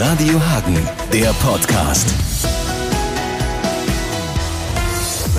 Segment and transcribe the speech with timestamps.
[0.00, 0.78] Radio Hagen,
[1.12, 2.06] der Podcast.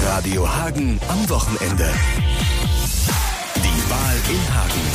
[0.05, 1.89] Radio Hagen am Wochenende.
[3.56, 4.88] Die Wahl in Hagen.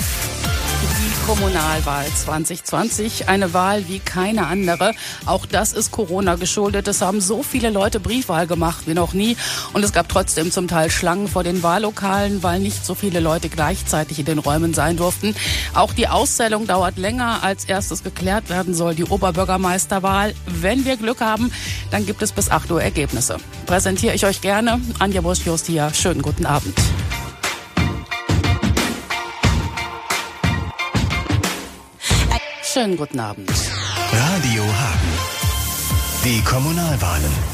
[1.27, 4.93] Kommunalwahl 2020, eine Wahl wie keine andere.
[5.25, 6.87] Auch das ist Corona geschuldet.
[6.87, 9.39] Es haben so viele Leute Briefwahl gemacht wie noch nie.
[9.73, 13.49] Und es gab trotzdem zum Teil Schlangen vor den Wahllokalen, weil nicht so viele Leute
[13.49, 15.35] gleichzeitig in den Räumen sein durften.
[15.73, 18.95] Auch die Auszählung dauert länger, als erstes geklärt werden soll.
[18.95, 20.35] Die Oberbürgermeisterwahl.
[20.47, 21.51] Wenn wir Glück haben,
[21.91, 23.39] dann gibt es bis 8 Uhr Ergebnisse.
[23.65, 24.79] Präsentiere ich euch gerne.
[24.99, 25.91] Anja Busch-Just hier.
[25.95, 26.79] Schönen guten Abend.
[32.75, 33.49] Schönen guten Abend.
[34.13, 35.13] Radio Hagen.
[36.25, 37.54] Die Kommunalwahlen.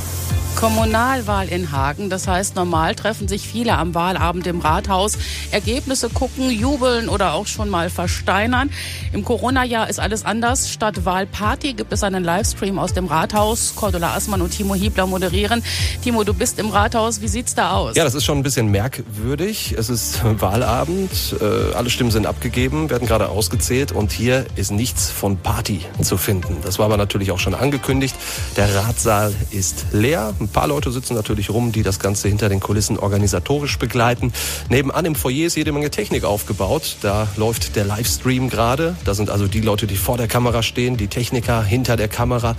[0.61, 2.11] Kommunalwahl in Hagen.
[2.11, 5.17] Das heißt, normal treffen sich viele am Wahlabend im Rathaus,
[5.53, 8.69] Ergebnisse gucken, jubeln oder auch schon mal versteinern.
[9.15, 10.71] Im Corona-Jahr ist alles anders.
[10.71, 13.73] Statt Wahlparty gibt es einen Livestream aus dem Rathaus.
[13.75, 15.63] Cordula Assmann und Timo Hiebler moderieren.
[16.03, 17.23] Timo, du bist im Rathaus.
[17.23, 17.97] Wie sieht's da aus?
[17.97, 19.75] Ja, das ist schon ein bisschen merkwürdig.
[19.79, 21.37] Es ist Wahlabend.
[21.41, 26.19] Äh, alle Stimmen sind abgegeben, werden gerade ausgezählt und hier ist nichts von Party zu
[26.19, 26.59] finden.
[26.63, 28.15] Das war aber natürlich auch schon angekündigt.
[28.59, 30.35] Der Ratssaal ist leer.
[30.39, 34.33] Ein paar Leute sitzen natürlich rum, die das Ganze hinter den Kulissen organisatorisch begleiten.
[34.69, 36.97] Nebenan im Foyer ist jede Menge Technik aufgebaut.
[37.03, 38.97] Da läuft der Livestream gerade.
[39.05, 42.57] Da sind also die Leute, die vor der Kamera stehen, die Techniker hinter der Kamera.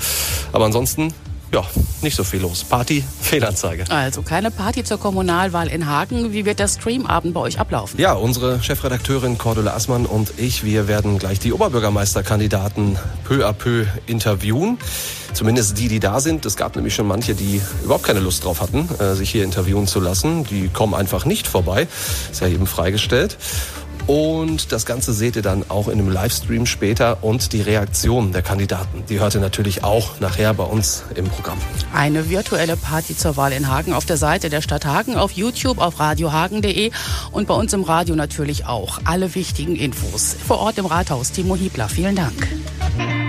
[0.52, 1.14] Aber ansonsten
[1.54, 1.64] ja,
[2.02, 2.64] nicht so viel los.
[2.64, 3.84] Party, Fehlanzeige.
[3.90, 6.34] Also keine Party zur Kommunalwahl in Hagen.
[6.34, 8.00] Wie wird der Streamabend bei euch ablaufen?
[8.00, 13.86] Ja, unsere Chefredakteurin Cordula Assmann und ich, wir werden gleich die Oberbürgermeisterkandidaten peu à peu
[14.08, 14.78] interviewen.
[15.34, 16.46] Zumindest die, die da sind.
[16.46, 19.88] Es gab nämlich schon manche, die überhaupt keine Lust drauf hatten, äh, sich hier interviewen
[19.88, 20.44] zu lassen.
[20.46, 21.88] Die kommen einfach nicht vorbei.
[22.32, 23.38] Ist ja eben freigestellt.
[24.08, 28.42] Und das Ganze seht ihr dann auch in einem Livestream später und die Reaktion der
[28.42, 29.04] Kandidaten.
[29.10, 31.58] Die hört ihr natürlich auch nachher bei uns im Programm.
[31.94, 35.80] Eine virtuelle Party zur Wahl in Hagen auf der Seite der Stadt Hagen, auf YouTube,
[35.80, 36.92] auf radiohagen.de
[37.32, 39.00] und bei uns im Radio natürlich auch.
[39.06, 41.32] Alle wichtigen Infos vor Ort im Rathaus.
[41.32, 42.48] Timo Hiebler, vielen Dank.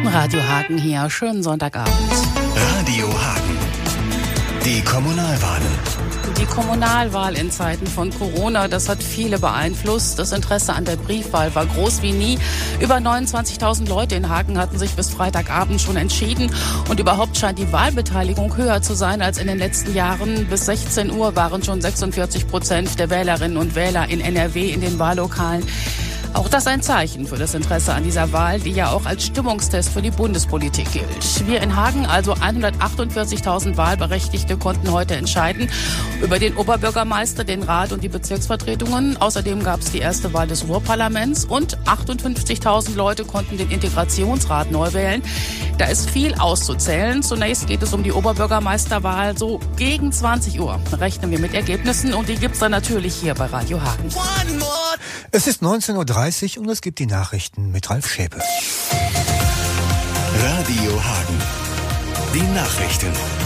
[0.04, 1.94] Radio Hagen hier, schönen Sonntagabend.
[2.56, 3.58] Radio Hagen.
[4.64, 6.01] Die Kommunalwahlen.
[6.38, 10.18] Die Kommunalwahl in Zeiten von Corona, das hat viele beeinflusst.
[10.18, 12.38] Das Interesse an der Briefwahl war groß wie nie.
[12.80, 16.50] Über 29.000 Leute in Hagen hatten sich bis Freitagabend schon entschieden.
[16.88, 20.46] Und überhaupt scheint die Wahlbeteiligung höher zu sein als in den letzten Jahren.
[20.46, 24.98] Bis 16 Uhr waren schon 46 Prozent der Wählerinnen und Wähler in NRW in den
[24.98, 25.66] Wahllokalen.
[26.34, 29.90] Auch das ein Zeichen für das Interesse an dieser Wahl, die ja auch als Stimmungstest
[29.90, 31.46] für die Bundespolitik gilt.
[31.46, 35.70] Wir in Hagen, also 148.000 Wahlberechtigte, konnten heute entscheiden
[36.22, 39.18] über den Oberbürgermeister, den Rat und die Bezirksvertretungen.
[39.18, 44.92] Außerdem gab es die erste Wahl des Ruhrparlaments und 58.000 Leute konnten den Integrationsrat neu
[44.94, 45.22] wählen.
[45.78, 47.22] Da ist viel auszuzählen.
[47.22, 49.36] Zunächst geht es um die Oberbürgermeisterwahl.
[49.36, 53.34] So gegen 20 Uhr rechnen wir mit Ergebnissen und die gibt es dann natürlich hier
[53.34, 54.08] bei Radio Hagen.
[55.30, 56.04] Es ist 19.30 Uhr
[56.56, 58.38] und es gibt die Nachrichten mit Ralf Schäpe.
[60.38, 61.38] Radio Hagen.
[62.32, 63.41] Die Nachrichten.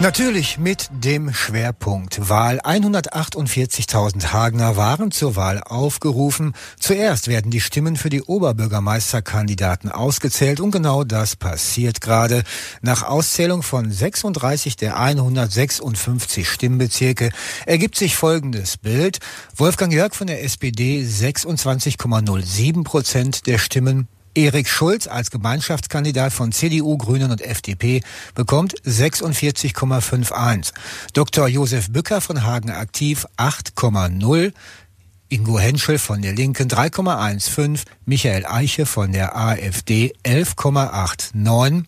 [0.00, 2.60] Natürlich mit dem Schwerpunkt Wahl.
[2.60, 6.52] 148.000 Hagener waren zur Wahl aufgerufen.
[6.78, 12.44] Zuerst werden die Stimmen für die Oberbürgermeisterkandidaten ausgezählt und genau das passiert gerade.
[12.80, 17.30] Nach Auszählung von 36 der 156 Stimmbezirke
[17.66, 19.18] ergibt sich folgendes Bild.
[19.56, 24.06] Wolfgang Jörg von der SPD 26,07 Prozent der Stimmen
[24.38, 28.02] Erik Schulz als Gemeinschaftskandidat von CDU, Grünen und FDP
[28.36, 30.72] bekommt 46,51.
[31.12, 31.48] Dr.
[31.48, 34.52] Josef Bücker von Hagen Aktiv 8,0.
[35.30, 41.84] Ingo Henschel von der Linken 3,15, Michael Eiche von der AfD 11,89,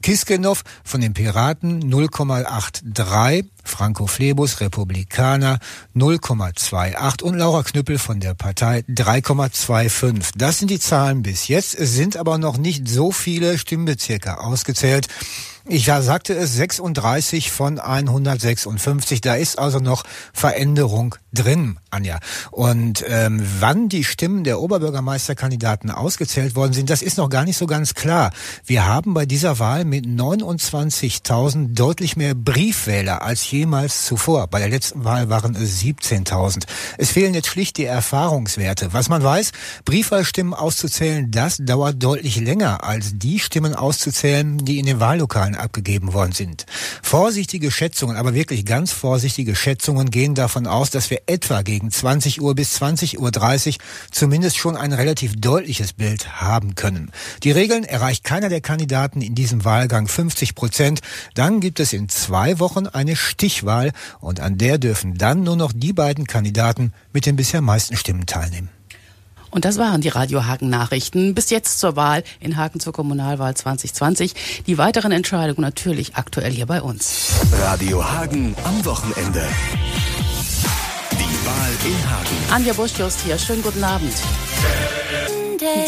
[0.00, 5.58] Kiskenov von den Piraten 0,83, Franco Flebus, Republikaner
[5.96, 10.30] 0,28 und Laura Knüppel von der Partei 3,25.
[10.36, 11.74] Das sind die Zahlen bis jetzt.
[11.74, 15.08] Es sind aber noch nicht so viele Stimmbezirke ausgezählt.
[15.68, 19.20] Ich sagte es 36 von 156.
[19.20, 22.20] Da ist also noch Veränderung drin, Anja.
[22.52, 27.56] Und ähm, wann die Stimmen der Oberbürgermeisterkandidaten ausgezählt worden sind, das ist noch gar nicht
[27.56, 28.30] so ganz klar.
[28.64, 34.46] Wir haben bei dieser Wahl mit 29.000 deutlich mehr Briefwähler als jemals zuvor.
[34.46, 36.62] Bei der letzten Wahl waren es 17.000.
[36.96, 38.92] Es fehlen jetzt schlicht die Erfahrungswerte.
[38.92, 39.50] Was man weiß,
[39.84, 46.12] Briefwahlstimmen auszuzählen, das dauert deutlich länger als die Stimmen auszuzählen, die in den Wahllokalen abgegeben
[46.12, 46.66] worden sind.
[47.02, 52.40] Vorsichtige Schätzungen, aber wirklich ganz vorsichtige Schätzungen gehen davon aus, dass wir etwa gegen 20
[52.40, 53.74] Uhr bis 20.30 Uhr
[54.10, 57.10] zumindest schon ein relativ deutliches Bild haben können.
[57.42, 61.00] Die Regeln erreicht keiner der Kandidaten in diesem Wahlgang 50 Prozent.
[61.34, 65.72] Dann gibt es in zwei Wochen eine Stichwahl und an der dürfen dann nur noch
[65.74, 68.75] die beiden Kandidaten mit den bisher meisten Stimmen teilnehmen.
[69.56, 73.54] Und das waren die Radio Hagen Nachrichten bis jetzt zur Wahl in Hagen zur Kommunalwahl
[73.56, 74.34] 2020.
[74.66, 77.30] Die weiteren Entscheidungen natürlich aktuell hier bei uns.
[77.58, 79.42] Radio Hagen am Wochenende.
[81.10, 82.52] Die Wahl in Hagen.
[82.52, 83.38] Anja Buschjost hier.
[83.38, 84.12] Schönen guten Abend.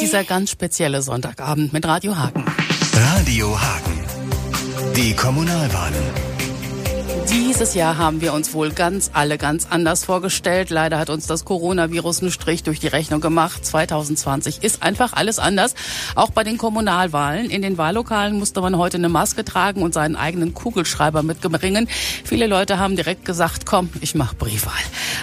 [0.01, 2.47] Dieser ganz spezielle Sonntagabend mit Radio Hagen.
[2.95, 4.01] Radio Hagen.
[4.97, 6.38] Die Kommunalwahlen.
[7.31, 10.71] Dieses Jahr haben wir uns wohl ganz alle ganz anders vorgestellt.
[10.71, 13.67] Leider hat uns das Coronavirus einen Strich durch die Rechnung gemacht.
[13.67, 15.75] 2020 ist einfach alles anders.
[16.15, 17.51] Auch bei den Kommunalwahlen.
[17.51, 21.89] In den Wahllokalen musste man heute eine Maske tragen und seinen eigenen Kugelschreiber mitbringen.
[22.25, 24.73] Viele Leute haben direkt gesagt, komm, ich mach Briefwahl.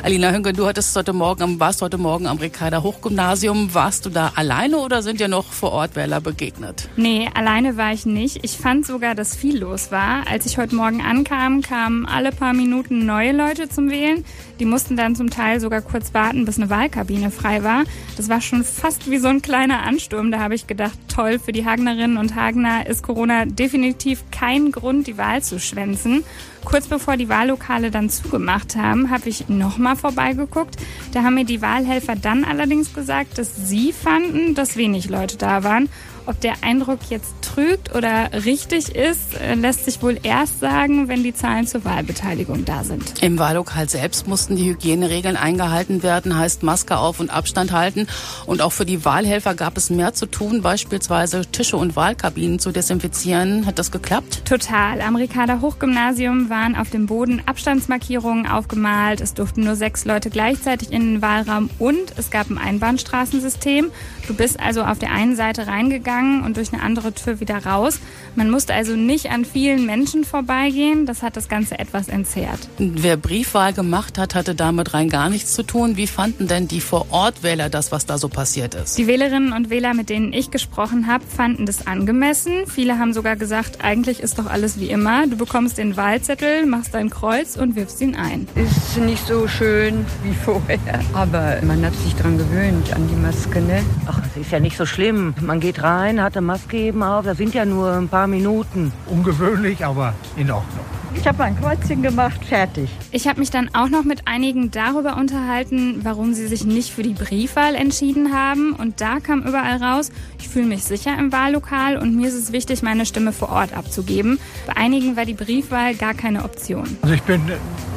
[0.03, 3.73] Alina Hünke, du hattest heute Morgen, warst heute Morgen am Ricarda Hochgymnasium.
[3.73, 6.89] Warst du da alleine oder sind dir noch vor Ort Wähler begegnet?
[6.95, 8.43] Nee, alleine war ich nicht.
[8.43, 10.27] Ich fand sogar, dass viel los war.
[10.27, 14.25] Als ich heute Morgen ankam, kamen alle paar Minuten neue Leute zum Wählen.
[14.59, 17.83] Die mussten dann zum Teil sogar kurz warten, bis eine Wahlkabine frei war.
[18.17, 20.31] Das war schon fast wie so ein kleiner Ansturm.
[20.31, 25.07] Da habe ich gedacht, toll, für die Hagnerinnen und Hagner ist Corona definitiv kein Grund,
[25.07, 26.23] die Wahl zu schwänzen.
[26.65, 30.75] Kurz bevor die Wahllokale dann zugemacht haben, habe ich nochmal vorbeigeguckt.
[31.13, 35.63] Da haben mir die Wahlhelfer dann allerdings gesagt, dass sie fanden, dass wenig Leute da
[35.63, 35.89] waren.
[36.27, 41.21] Ob der Eindruck jetzt trügt oder richtig ist, äh, lässt sich wohl erst sagen, wenn
[41.21, 43.21] die Zahlen zur Wahlbeteiligung da sind.
[43.21, 48.07] Im Wahllokal selbst mussten die Hygieneregeln eingehalten werden, heißt Maske auf und Abstand halten.
[48.47, 52.71] Und auch für die Wahlhelfer gab es mehr zu tun, beispielsweise Tische und Wahlkabinen zu
[52.71, 53.67] desinfizieren.
[53.67, 54.41] Hat das geklappt?
[54.45, 55.01] Total.
[55.01, 59.21] Am Ricarda Hochgymnasium waren auf dem Boden Abstandsmarkierungen aufgemalt.
[59.21, 63.91] Es durften nur sechs Leute gleichzeitig in den Wahlraum und es gab ein Einbahnstraßensystem.
[64.27, 67.99] Du bist also auf der einen Seite reingegangen und durch eine andere Tür wieder raus.
[68.35, 71.05] Man musste also nicht an vielen Menschen vorbeigehen.
[71.05, 72.67] Das hat das Ganze etwas entzerrt.
[72.77, 75.97] Wer Briefwahl gemacht hat, hatte damit rein gar nichts zu tun.
[75.97, 78.97] Wie fanden denn die Vorortwähler das, was da so passiert ist?
[78.97, 82.67] Die Wählerinnen und Wähler, mit denen ich gesprochen habe, fanden das angemessen.
[82.67, 85.27] Viele haben sogar gesagt, eigentlich ist doch alles wie immer.
[85.27, 88.47] Du bekommst den Wahlzettel, machst dein Kreuz und wirfst ihn ein.
[88.55, 93.61] Ist nicht so schön wie vorher, aber man hat sich dran gewöhnt an die Maske,
[93.61, 93.83] ne?
[94.05, 95.33] Ach, es ist ja nicht so schlimm.
[95.41, 97.25] Man geht rein, hat eine Maske eben auf.
[97.25, 98.91] Das sind ja nur ein paar Minuten.
[99.07, 100.85] Ungewöhnlich, aber in Ordnung.
[101.17, 102.89] Ich habe mein Kreuzchen gemacht, fertig.
[103.11, 107.03] Ich habe mich dann auch noch mit einigen darüber unterhalten, warum sie sich nicht für
[107.03, 108.73] die Briefwahl entschieden haben.
[108.73, 112.51] Und da kam überall raus, ich fühle mich sicher im Wahllokal und mir ist es
[112.51, 114.39] wichtig, meine Stimme vor Ort abzugeben.
[114.67, 116.97] Bei einigen war die Briefwahl gar keine Option.
[117.01, 117.41] Also ich bin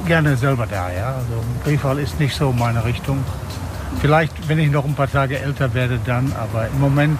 [0.06, 1.16] gerne selber da, ja.
[1.16, 3.18] Also Briefwahl ist nicht so meine Richtung.
[4.00, 7.18] Vielleicht, wenn ich noch ein paar Tage älter werde, dann, aber im Moment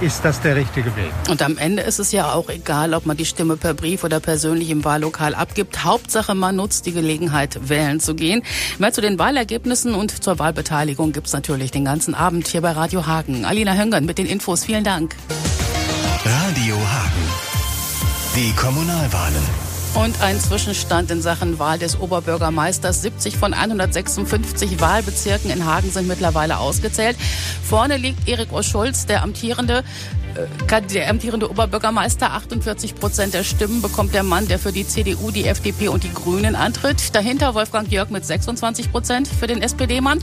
[0.00, 1.12] ist das der richtige Weg.
[1.28, 4.20] Und am Ende ist es ja auch egal, ob man die Stimme per Brief oder
[4.20, 5.84] persönlich im Wahllokal abgibt.
[5.84, 8.42] Hauptsache, man nutzt die Gelegenheit, wählen zu gehen.
[8.78, 13.06] Mehr zu den Wahlergebnissen und zur Wahlbeteiligung gibt's natürlich den ganzen Abend hier bei Radio
[13.06, 13.44] Hagen.
[13.44, 14.64] Alina Höngern mit den Infos.
[14.64, 15.16] Vielen Dank.
[16.24, 17.28] Radio Hagen.
[18.36, 19.67] Die Kommunalwahlen.
[19.94, 23.02] Und ein Zwischenstand in Sachen Wahl des Oberbürgermeisters.
[23.02, 27.16] 70 von 156 Wahlbezirken in Hagen sind mittlerweile ausgezählt.
[27.62, 29.84] Vorne liegt Erik Oschulz, der amtierende
[30.92, 35.46] der amtierende Oberbürgermeister, 48 Prozent der Stimmen bekommt der Mann, der für die CDU, die
[35.46, 37.14] FDP und die Grünen antritt.
[37.14, 40.20] Dahinter Wolfgang Jörg mit 26 Prozent für den SPD-Mann.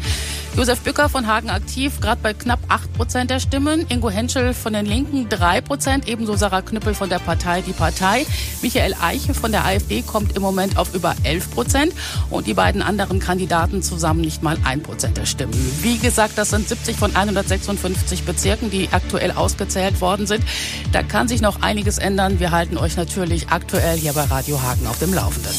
[0.56, 3.86] Josef Bücker von Hagen aktiv, gerade bei knapp 8 Prozent der Stimmen.
[3.90, 6.08] Ingo Henschel von den Linken 3 Prozent.
[6.08, 8.26] Ebenso Sarah Knüppel von der Partei Die Partei.
[8.62, 11.94] Michael Eiche von der AfD kommt im Moment auf über 11 Prozent.
[12.30, 15.54] Und die beiden anderen Kandidaten zusammen nicht mal 1 Prozent der Stimmen.
[15.82, 20.46] Wie gesagt, das sind 70 von 156 Bezirken, die aktuell ausgezählt worden sind.
[20.92, 22.40] Da kann sich noch einiges ändern.
[22.40, 25.56] Wir halten euch natürlich aktuell hier bei Radio Hagen auf dem Laufenden.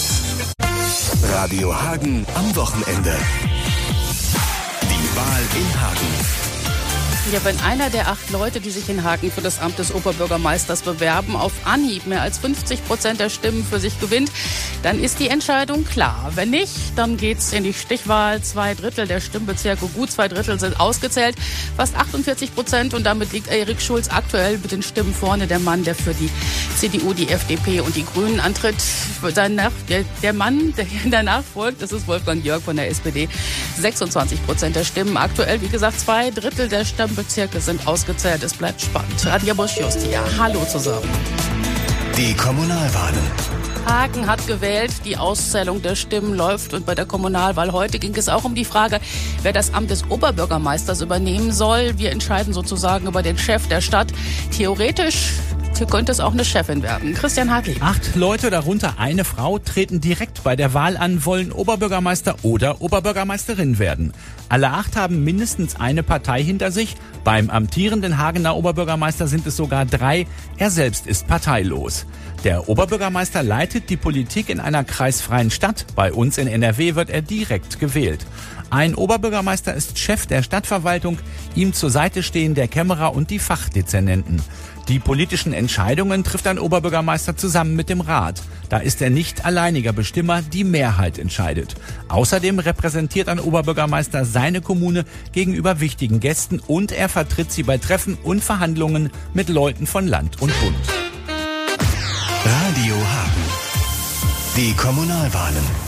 [1.33, 3.15] Radio Hagen am Wochenende.
[4.83, 6.36] Die Wahl in Hagen.
[7.33, 10.83] Ja, wenn einer der acht Leute, die sich in Hagen für das Amt des Oberbürgermeisters
[10.83, 14.31] bewerben, auf Anhieb mehr als 50 Prozent der Stimmen für sich gewinnt,
[14.85, 16.31] dann ist die Entscheidung klar.
[16.37, 18.43] Wenn nicht, dann geht's in die Stichwahl.
[18.43, 21.35] Zwei Drittel der Stimmbezirke, gut zwei Drittel sind ausgezählt,
[21.77, 22.95] fast 48 Prozent.
[22.95, 25.49] Und damit liegt Erik Schulz aktuell mit den Stimmen vorne.
[25.49, 26.31] Der Mann, der für die
[26.79, 28.77] CDU, die FDP und die Grünen antritt.
[30.23, 33.29] Der Mann, der danach folgt, das ist Wolfgang Jörg von der SPD.
[33.81, 35.17] 26 Prozent der Stimmen.
[35.17, 38.43] Aktuell, wie gesagt, zwei Drittel der Stimmen Bezirke sind ausgezählt.
[38.43, 39.27] Es bleibt spannend.
[39.27, 41.09] Adja Bosch-Justia, hallo zusammen.
[42.17, 43.19] Die Kommunalwahlen.
[43.87, 48.29] Hagen hat gewählt, die Auszählung der Stimmen läuft und bei der Kommunalwahl heute ging es
[48.29, 49.01] auch um die Frage,
[49.43, 51.97] wer das Amt des Oberbürgermeisters übernehmen soll.
[51.97, 54.09] Wir entscheiden sozusagen über den Chef der Stadt.
[54.51, 55.31] Theoretisch
[55.85, 57.13] könnte es auch eine Chefin werden.
[57.13, 57.83] Christian Hartlieb.
[57.83, 63.79] Acht Leute, darunter eine Frau, treten direkt bei der Wahl an, wollen Oberbürgermeister oder Oberbürgermeisterin
[63.79, 64.15] werden.
[64.49, 66.95] Alle acht haben mindestens eine Partei hinter sich.
[67.25, 70.27] Beim amtierenden Hagener Oberbürgermeister sind es sogar drei.
[70.57, 72.07] Er selbst ist parteilos.
[72.45, 75.85] Der Oberbürgermeister leitet die Politik in einer kreisfreien Stadt.
[75.97, 78.25] Bei uns in NRW wird er direkt gewählt.
[78.71, 81.19] Ein Oberbürgermeister ist Chef der Stadtverwaltung,
[81.55, 84.43] ihm zur Seite stehen der Kämmerer und die Fachdezernenten.
[84.89, 88.41] Die politischen Entscheidungen trifft ein Oberbürgermeister zusammen mit dem Rat.
[88.69, 91.75] Da ist er nicht alleiniger Bestimmer, die Mehrheit entscheidet.
[92.09, 98.17] Außerdem repräsentiert ein Oberbürgermeister seine Kommune gegenüber wichtigen Gästen und er vertritt sie bei Treffen
[98.23, 100.77] und Verhandlungen mit Leuten von Land und Bund.
[102.45, 103.47] Radio Hagen.
[104.57, 105.86] Die Kommunalwahlen.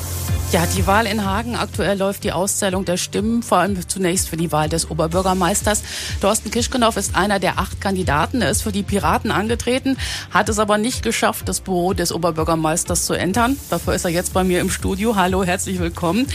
[0.51, 1.57] Ja, die Wahl in Hagen.
[1.57, 5.83] Aktuell läuft die Auszählung der Stimmen, vor allem zunächst für die Wahl des Oberbürgermeisters.
[6.23, 8.41] Thorsten Kischkenow ist einer der acht Kandidaten.
[8.41, 9.99] Er ist für die Piraten angetreten,
[10.31, 13.59] hat es aber nicht geschafft, das Büro des Oberbürgermeisters zu entern.
[13.69, 15.17] Dafür ist er jetzt bei mir im Studio.
[15.17, 16.27] Hallo, herzlich willkommen.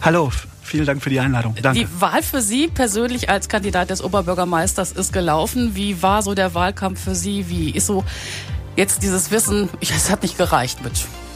[0.00, 0.32] Hallo.
[0.62, 1.54] Vielen Dank für die Einladung.
[1.60, 1.80] Danke.
[1.80, 5.74] Die Wahl für Sie persönlich als Kandidat des Oberbürgermeisters ist gelaufen.
[5.74, 7.50] Wie war so der Wahlkampf für Sie?
[7.50, 8.02] Wie ist so
[8.76, 10.92] jetzt dieses Wissen, es hat nicht gereicht mit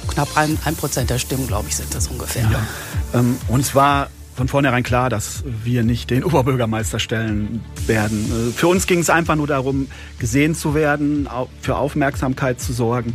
[0.06, 2.44] knapp ein, ein Prozent der Stimmen, glaube ich, sind das ungefähr.
[2.44, 3.20] Ja.
[3.20, 8.50] Ähm, uns war von vornherein klar, dass wir nicht den Oberbürgermeister stellen werden.
[8.50, 11.28] Äh, für uns ging es einfach nur darum, gesehen zu werden,
[11.60, 13.14] für Aufmerksamkeit zu sorgen.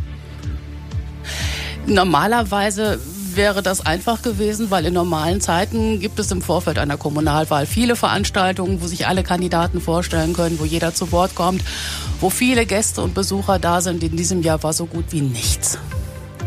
[1.86, 2.98] Normalerweise
[3.34, 7.96] wäre das einfach gewesen, weil in normalen Zeiten gibt es im Vorfeld einer Kommunalwahl viele
[7.96, 11.62] Veranstaltungen, wo sich alle Kandidaten vorstellen können, wo jeder zu Wort kommt,
[12.20, 14.02] wo viele Gäste und Besucher da sind.
[14.02, 15.78] In diesem Jahr war so gut wie nichts.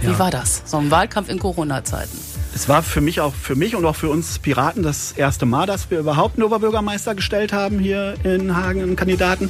[0.05, 0.19] Wie ja.
[0.19, 0.61] war das?
[0.65, 2.17] So ein Wahlkampf in Corona-Zeiten.
[2.53, 5.65] Es war für mich auch für mich und auch für uns Piraten das erste Mal,
[5.65, 9.49] dass wir überhaupt einen Oberbürgermeister gestellt haben hier in Hagen, einen Kandidaten.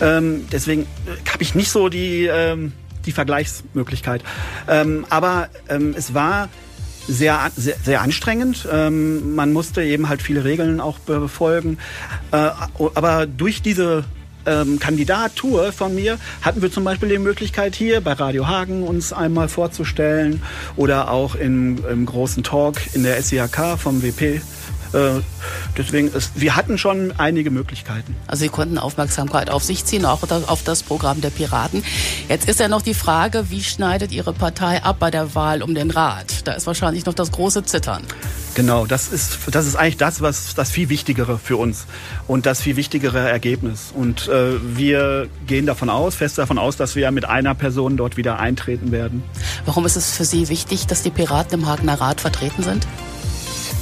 [0.00, 2.72] Ähm, deswegen äh, habe ich nicht so die, ähm,
[3.06, 4.22] die Vergleichsmöglichkeit.
[4.68, 6.48] Ähm, aber ähm, es war
[7.08, 8.68] sehr, sehr, sehr anstrengend.
[8.70, 11.78] Ähm, man musste eben halt viele Regeln auch befolgen.
[12.32, 12.50] Äh,
[12.94, 14.04] aber durch diese
[14.46, 19.12] ähm, Kandidatur von mir hatten wir zum Beispiel die Möglichkeit hier bei Radio Hagen uns
[19.12, 20.42] einmal vorzustellen
[20.76, 24.40] oder auch im, im großen Talk in der SIHK vom WP
[24.92, 25.20] äh,
[25.76, 28.16] deswegen, ist, wir hatten schon einige Möglichkeiten.
[28.26, 31.82] Also Sie konnten Aufmerksamkeit auf sich ziehen, auch auf das Programm der Piraten.
[32.28, 35.74] Jetzt ist ja noch die Frage, wie schneidet Ihre Partei ab bei der Wahl um
[35.74, 36.46] den Rat?
[36.46, 38.02] Da ist wahrscheinlich noch das große Zittern.
[38.56, 41.84] Genau, das ist, das ist eigentlich das, was das viel Wichtigere für uns
[42.26, 43.92] und das viel wichtigere Ergebnis.
[43.94, 48.16] Und äh, wir gehen davon aus, fest davon aus, dass wir mit einer Person dort
[48.16, 49.22] wieder eintreten werden.
[49.66, 52.86] Warum ist es für Sie wichtig, dass die Piraten im Hagener Rat vertreten sind?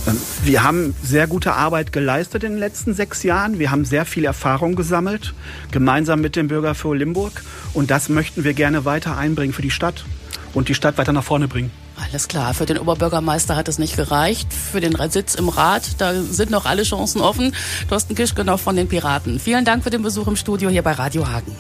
[0.07, 3.59] Ähm, wir haben sehr gute Arbeit geleistet in den letzten sechs Jahren.
[3.59, 5.35] Wir haben sehr viel Erfahrung gesammelt,
[5.71, 7.43] gemeinsam mit dem Bürger für Limburg.
[7.73, 10.05] Und das möchten wir gerne weiter einbringen für die Stadt
[10.53, 11.71] und die Stadt weiter nach vorne bringen.
[11.97, 12.55] Alles klar.
[12.55, 14.53] Für den Oberbürgermeister hat es nicht gereicht.
[14.53, 17.55] Für den Sitz im Rat, da sind noch alle Chancen offen.
[17.89, 19.39] Thorsten Kischke noch von den Piraten.
[19.39, 21.57] Vielen Dank für den Besuch im Studio hier bei Radio Hagen.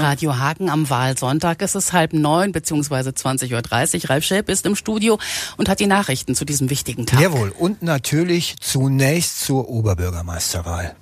[0.00, 1.62] Radio Hagen am Wahlsonntag.
[1.62, 4.10] Es ist halb neun beziehungsweise 20.30 Uhr.
[4.10, 5.18] Ralf Schäb ist im Studio
[5.56, 7.20] und hat die Nachrichten zu diesem wichtigen Tag.
[7.20, 7.50] Jawohl.
[7.50, 10.96] Und natürlich zunächst zur Oberbürgermeisterwahl.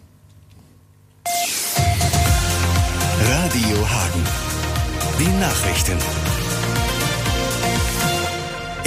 [3.25, 4.25] Radio Hagen.
[5.19, 6.48] Die Nachrichten.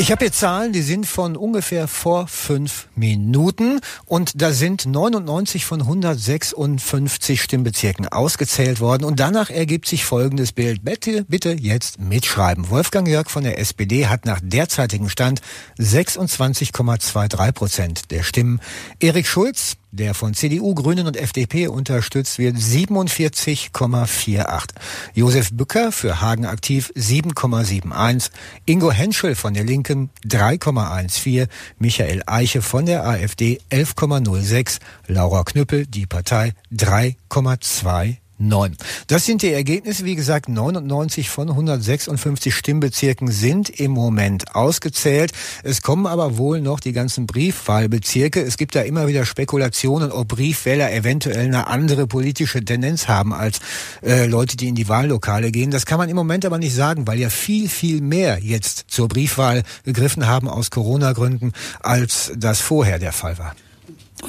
[0.02, 5.64] Ich habe hier Zahlen, die sind von ungefähr vor fünf Minuten und da sind 99
[5.64, 10.84] von 156 Stimmbezirken ausgezählt worden und danach ergibt sich folgendes Bild.
[10.84, 12.72] Bitte, bitte jetzt mitschreiben.
[12.72, 15.40] Wolfgang Jörg von der SPD hat nach derzeitigem Stand
[15.78, 18.60] 26,23 Prozent der Stimmen.
[19.00, 24.70] Erik Schulz der von CDU, Grünen und FDP unterstützt wird, 47,48.
[25.14, 28.30] Josef Bücker für Hagen aktiv 7,71.
[28.66, 31.48] Ingo Henschel von der Linken 3,14.
[31.78, 34.80] Michael Eiche von der AfD 11,06.
[35.08, 38.76] Laura Knüppel, die Partei 3,2 9.
[39.08, 40.06] Das sind die Ergebnisse.
[40.06, 45.32] Wie gesagt, 99 von 156 Stimmbezirken sind im Moment ausgezählt.
[45.64, 48.42] Es kommen aber wohl noch die ganzen Briefwahlbezirke.
[48.42, 53.60] Es gibt da immer wieder Spekulationen, ob Briefwähler eventuell eine andere politische Tendenz haben als
[54.02, 55.72] äh, Leute, die in die Wahllokale gehen.
[55.72, 59.08] Das kann man im Moment aber nicht sagen, weil ja viel, viel mehr jetzt zur
[59.08, 63.56] Briefwahl gegriffen haben aus Corona-Gründen, als das vorher der Fall war.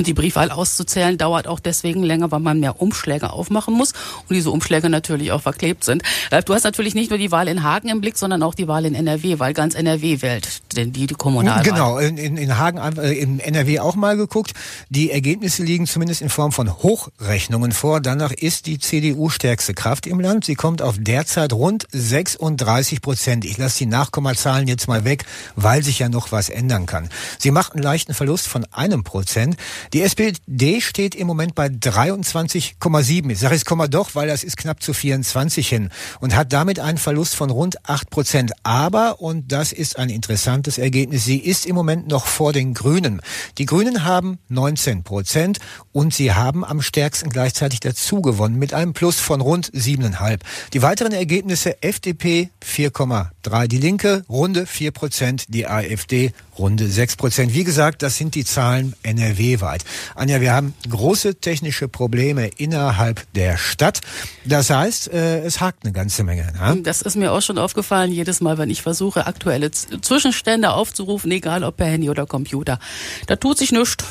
[0.03, 3.93] Und die Briefwahl auszuzählen dauert auch deswegen länger, weil man mehr Umschläge aufmachen muss
[4.29, 6.03] und diese Umschläge natürlich auch verklebt sind.
[6.33, 8.67] Ralf, du hast natürlich nicht nur die Wahl in Hagen im Blick, sondern auch die
[8.67, 11.63] Wahl in NRW, weil ganz NRW wählt denn die, die Kommunalwahl.
[11.63, 14.55] Genau, in, in, in Hagen, äh, in NRW auch mal geguckt.
[14.89, 18.01] Die Ergebnisse liegen zumindest in Form von Hochrechnungen vor.
[18.01, 20.47] Danach ist die CDU stärkste Kraft im Land.
[20.47, 23.45] Sie kommt auf derzeit rund 36 Prozent.
[23.45, 27.09] Ich lasse die Nachkommazahlen jetzt mal weg, weil sich ja noch was ändern kann.
[27.39, 29.57] Sie macht einen leichten Verlust von einem Prozent.
[29.93, 33.31] Die SPD steht im Moment bei 23,7.
[33.31, 36.81] Ich sage es Komma doch, weil das ist knapp zu 24 hin und hat damit
[36.81, 38.53] einen Verlust von rund 8 Prozent.
[38.63, 43.21] Aber, und das ist ein interessantes Ergebnis, sie ist im Moment noch vor den Grünen.
[43.59, 45.59] Die Grünen haben 19 Prozent
[45.93, 50.39] und sie haben am stärksten gleichzeitig dazu gewonnen mit einem Plus von rund 7,5.
[50.73, 57.53] Die weiteren Ergebnisse FDP 4,3, die Linke runde 4 Prozent, die AfD runde 6 Prozent.
[57.53, 59.72] Wie gesagt, das sind die Zahlen NRW-weit.
[60.15, 64.01] Anja, wir haben große technische Probleme innerhalb der Stadt.
[64.45, 66.53] Das heißt, äh, es hakt eine ganze Menge.
[66.53, 66.83] Ne?
[66.83, 71.65] Das ist mir auch schon aufgefallen, jedes Mal, wenn ich versuche, aktuelle Zwischenstände aufzurufen, egal
[71.65, 72.79] ob per Handy oder Computer.
[73.27, 74.05] Da tut sich nichts.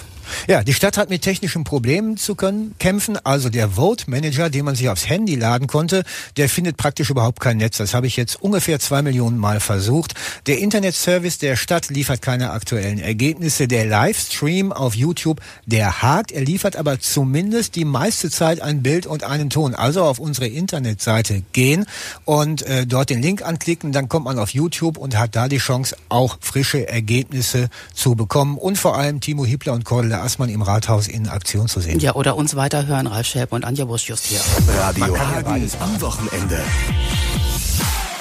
[0.47, 3.17] Ja, die Stadt hat mit technischen Problemen zu können, kämpfen.
[3.23, 6.03] Also der Vote Manager, den man sich aufs Handy laden konnte,
[6.37, 7.77] der findet praktisch überhaupt kein Netz.
[7.77, 10.13] Das habe ich jetzt ungefähr zwei Millionen Mal versucht.
[10.47, 13.67] Der Internetservice der Stadt liefert keine aktuellen Ergebnisse.
[13.67, 16.31] Der Livestream auf YouTube, der hakt.
[16.31, 19.75] Er liefert aber zumindest die meiste Zeit ein Bild und einen Ton.
[19.75, 21.85] Also auf unsere Internetseite gehen
[22.25, 23.91] und äh, dort den Link anklicken.
[23.91, 28.57] Dann kommt man auf YouTube und hat da die Chance, auch frische Ergebnisse zu bekommen.
[28.57, 31.99] Und vor allem Timo Hippler und Cordula Aßmann im Rathaus in Aktion zu sehen.
[31.99, 34.39] Ja, oder uns weiterhören, Ralf Schäb und Anja Busch just hier.
[34.79, 36.59] Radio Hagen am Wochenende.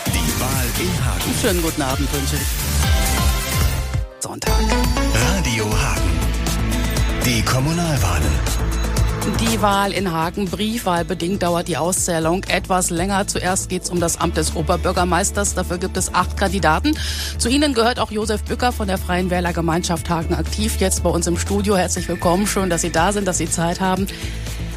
[0.07, 1.35] Die Wahl in Hagen.
[1.40, 2.42] Schönen guten Abend wünsche ich.
[4.21, 4.52] Sonntag.
[5.37, 6.11] Radio Hagen.
[7.25, 8.69] Die Kommunalwahlen.
[9.20, 13.26] Die Wahl in Hagen, briefwahlbedingt, dauert die Auszählung etwas länger.
[13.26, 15.54] Zuerst geht es um das Amt des Oberbürgermeisters.
[15.54, 16.96] Dafür gibt es acht Kandidaten.
[17.36, 21.26] Zu Ihnen gehört auch Josef Bücker von der Freien Wählergemeinschaft Hagen aktiv, jetzt bei uns
[21.26, 21.76] im Studio.
[21.76, 22.46] Herzlich willkommen.
[22.46, 24.06] Schön, dass Sie da sind, dass Sie Zeit haben.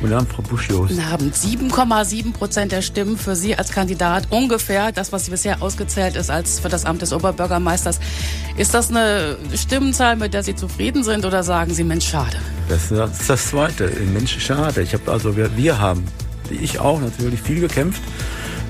[0.04, 0.90] Guten Abend, Frau Buschios.
[0.90, 4.28] Wir haben 7,7 Prozent der Stimmen für Sie als Kandidat.
[4.32, 8.02] Ungefähr das, was bisher ausgezählt ist als für das Amt des Oberbürgermeisters.
[8.58, 12.36] Ist das eine Stimmenzahl, mit der Sie zufrieden sind oder sagen Sie, Mensch, schade?
[12.68, 13.90] Das ist das Zweite.
[14.12, 14.82] Mensch, schade.
[14.82, 16.04] Ich habe also, wir, wir haben,
[16.50, 18.02] ich auch natürlich, viel gekämpft.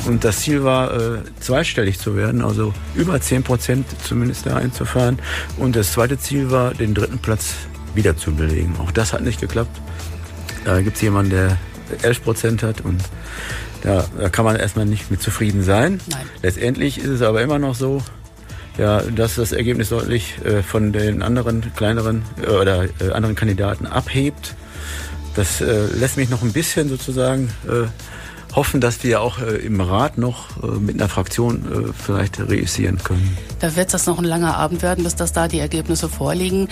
[0.06, 5.18] Und das Ziel war, äh, zweistellig zu werden, also über 10 Prozent zumindest da einzufahren.
[5.58, 7.56] Und das zweite Ziel war, den dritten Platz
[7.96, 8.76] wieder zu belegen.
[8.80, 9.82] Auch das hat nicht geklappt.
[10.66, 11.58] Da gibt es jemanden, der
[12.02, 13.02] 11 Prozent hat und
[13.82, 16.00] da, da kann man erstmal nicht mit zufrieden sein.
[16.10, 16.22] Nein.
[16.42, 18.02] Letztendlich ist es aber immer noch so,
[18.78, 23.86] ja, dass das Ergebnis deutlich äh, von den anderen kleineren äh, oder äh, anderen Kandidaten
[23.86, 24.56] abhebt.
[25.36, 27.88] Das äh, lässt mich noch ein bisschen sozusagen äh,
[28.56, 32.98] hoffen, dass wir auch äh, im Rat noch äh, mit einer Fraktion äh, vielleicht reüssieren
[33.04, 33.38] können.
[33.60, 36.68] Da wird das noch ein langer Abend werden, bis das da die Ergebnisse vorliegen.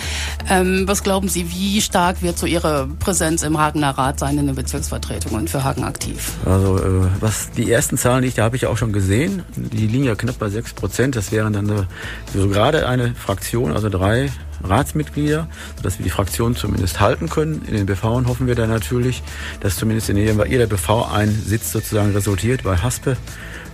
[0.49, 4.47] Ähm, was glauben Sie, wie stark wird so Ihre Präsenz im Hagener Rat sein in
[4.47, 6.33] den Bezirksvertretungen für Hagen aktiv?
[6.45, 10.03] Also äh, was die ersten Zahlen, die habe ich ja auch schon gesehen, die liegen
[10.03, 11.15] ja knapp bei 6 Prozent.
[11.15, 11.85] Das wären dann so,
[12.33, 14.31] so gerade eine Fraktion, also drei
[14.65, 15.47] Ratsmitglieder,
[15.78, 17.63] sodass wir die Fraktion zumindest halten können.
[17.67, 19.21] In den BV hoffen wir dann natürlich,
[19.60, 22.63] dass zumindest in jeder BV ein Sitz sozusagen resultiert.
[22.63, 23.17] Bei Haspe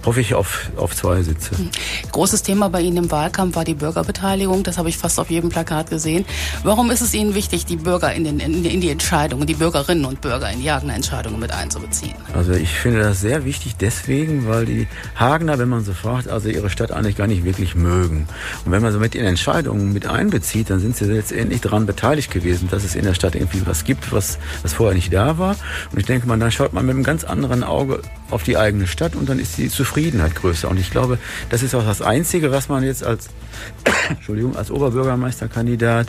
[0.05, 1.57] hoffe ich auf, auf zwei Sitze.
[1.57, 1.69] Hm.
[2.11, 4.63] Großes Thema bei Ihnen im Wahlkampf war die Bürgerbeteiligung.
[4.63, 6.25] Das habe ich fast auf jedem Plakat gesehen.
[6.63, 10.21] Warum ist es Ihnen wichtig, die Bürger in, den, in, die Entscheidungen, die Bürgerinnen und
[10.21, 12.13] Bürger in die Hagener Entscheidungen mit einzubeziehen?
[12.33, 16.49] Also ich finde das sehr wichtig deswegen, weil die Hagener, wenn man so fragt, also
[16.49, 18.27] ihre Stadt eigentlich gar nicht wirklich mögen.
[18.65, 22.31] Und wenn man so mit in Entscheidungen mit einbezieht, dann sind sie letztendlich daran beteiligt
[22.31, 25.55] gewesen, dass es in der Stadt irgendwie was gibt, was, was vorher nicht da war.
[25.91, 28.87] Und ich denke mal, dann schaut man mit einem ganz anderen Auge auf die eigene
[28.87, 30.69] Stadt und dann ist sie Zufriedenheit größer.
[30.69, 31.17] Und ich glaube,
[31.49, 33.29] das ist auch das Einzige, was man jetzt als,
[34.09, 36.07] Entschuldigung, als Oberbürgermeisterkandidat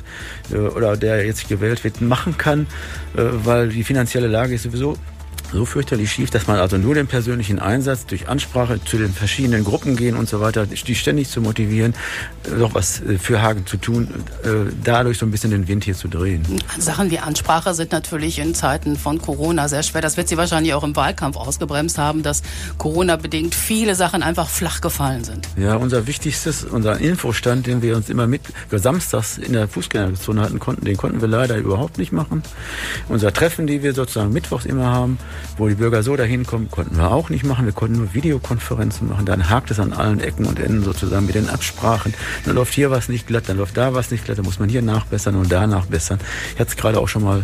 [0.52, 2.66] äh, oder der jetzt gewählt wird, machen kann,
[3.16, 4.96] äh, weil die finanzielle Lage ist sowieso
[5.52, 9.64] so fürchterlich schief, dass man also nur den persönlichen Einsatz durch Ansprache zu den verschiedenen
[9.64, 11.94] Gruppen gehen und so weiter, die ständig zu motivieren,
[12.58, 14.08] doch was äh, für Hagen zu tun,
[14.42, 16.44] äh, dadurch so ein bisschen den Wind hier zu drehen.
[16.78, 20.00] Sachen wie Ansprache sind natürlich in Zeiten von Corona sehr schwer.
[20.00, 22.42] Das wird Sie wahrscheinlich auch im Wahlkampf ausgebremst haben, dass
[22.78, 25.48] Corona-bedingt viele Sachen einfach flach gefallen sind.
[25.56, 30.58] Ja, unser wichtigstes, unser Infostand, den wir uns immer mit samstags in der Fußgängerzone hatten
[30.58, 32.42] konnten, den konnten wir leider überhaupt nicht machen.
[33.08, 35.18] Unser Treffen, die wir sozusagen mittwochs immer haben,
[35.56, 37.64] wo die Bürger so dahin kommen, konnten wir auch nicht machen.
[37.64, 39.26] Wir konnten nur Videokonferenzen machen.
[39.26, 42.14] Dann hakt es an allen Ecken und Enden sozusagen mit den Absprachen.
[42.44, 44.68] Dann läuft hier was nicht glatt, dann läuft da was nicht glatt, dann muss man
[44.68, 46.18] hier nachbessern und da nachbessern.
[46.54, 47.42] Ich hatte es gerade auch schon mal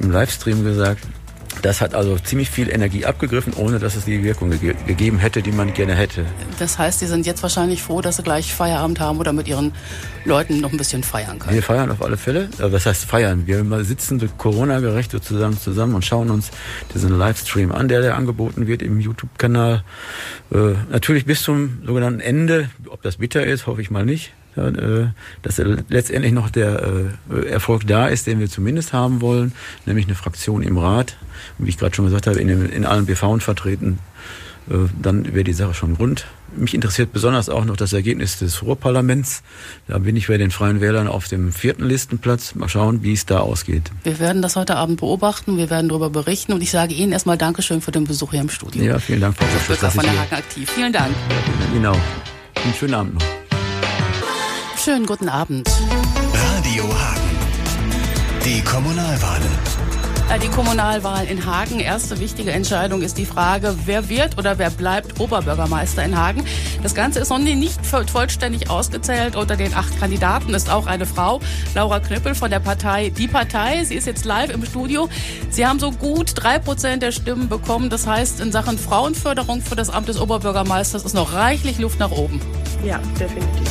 [0.00, 1.06] im Livestream gesagt.
[1.62, 5.42] Das hat also ziemlich viel Energie abgegriffen, ohne dass es die Wirkung ge gegeben hätte,
[5.42, 6.24] die man gerne hätte.
[6.58, 9.72] Das heißt, Sie sind jetzt wahrscheinlich froh, dass Sie gleich Feierabend haben oder mit Ihren
[10.24, 11.54] Leuten noch ein bisschen feiern können.
[11.54, 12.48] Wir feiern auf alle Fälle.
[12.58, 13.46] Äh, was heißt feiern?
[13.46, 16.50] Wir sitzen Corona-gerecht sozusagen zusammen und schauen uns
[16.94, 19.84] diesen Livestream an, der, der angeboten wird im YouTube-Kanal.
[20.52, 20.56] Äh,
[20.90, 22.70] natürlich bis zum sogenannten Ende.
[22.88, 24.32] Ob das bitter ist, hoffe ich mal nicht.
[24.56, 25.08] Äh,
[25.42, 29.52] dass letztendlich noch der äh, Erfolg da ist, den wir zumindest haben wollen,
[29.84, 31.16] nämlich eine Fraktion im Rat,
[31.58, 33.98] wie ich gerade schon gesagt habe, in, in allen BV vertreten,
[34.70, 36.26] äh, dann wäre die Sache schon rund.
[36.56, 39.42] Mich interessiert besonders auch noch das Ergebnis des Ruhrparlaments.
[39.88, 42.54] Da bin ich bei den Freien Wählern auf dem vierten Listenplatz.
[42.54, 43.90] Mal schauen, wie es da ausgeht.
[44.04, 47.36] Wir werden das heute Abend beobachten, wir werden darüber berichten und ich sage Ihnen erstmal
[47.36, 48.82] Dankeschön für den Besuch hier im Studio.
[48.82, 50.70] Ja, vielen Dank, Frau Professor von der Haken aktiv.
[50.70, 51.14] Vielen Dank.
[51.74, 51.96] Genau.
[52.64, 53.45] Einen schönen Abend noch.
[54.86, 55.68] Schönen guten Abend.
[56.54, 57.20] Radio Hagen.
[58.44, 59.42] Die Kommunalwahlen.
[60.30, 61.80] Äh, die Kommunalwahl in Hagen.
[61.80, 66.44] Erste wichtige Entscheidung ist die Frage, wer wird oder wer bleibt Oberbürgermeister in Hagen.
[66.84, 69.34] Das Ganze ist noch nicht vollständig ausgezählt.
[69.34, 71.40] Unter den acht Kandidaten ist auch eine Frau,
[71.74, 73.82] Laura Knüppel von der Partei Die Partei.
[73.82, 75.08] Sie ist jetzt live im Studio.
[75.50, 77.90] Sie haben so gut drei Prozent der Stimmen bekommen.
[77.90, 82.12] Das heißt, in Sachen Frauenförderung für das Amt des Oberbürgermeisters ist noch reichlich Luft nach
[82.12, 82.40] oben.
[82.84, 83.66] Ja, definitiv.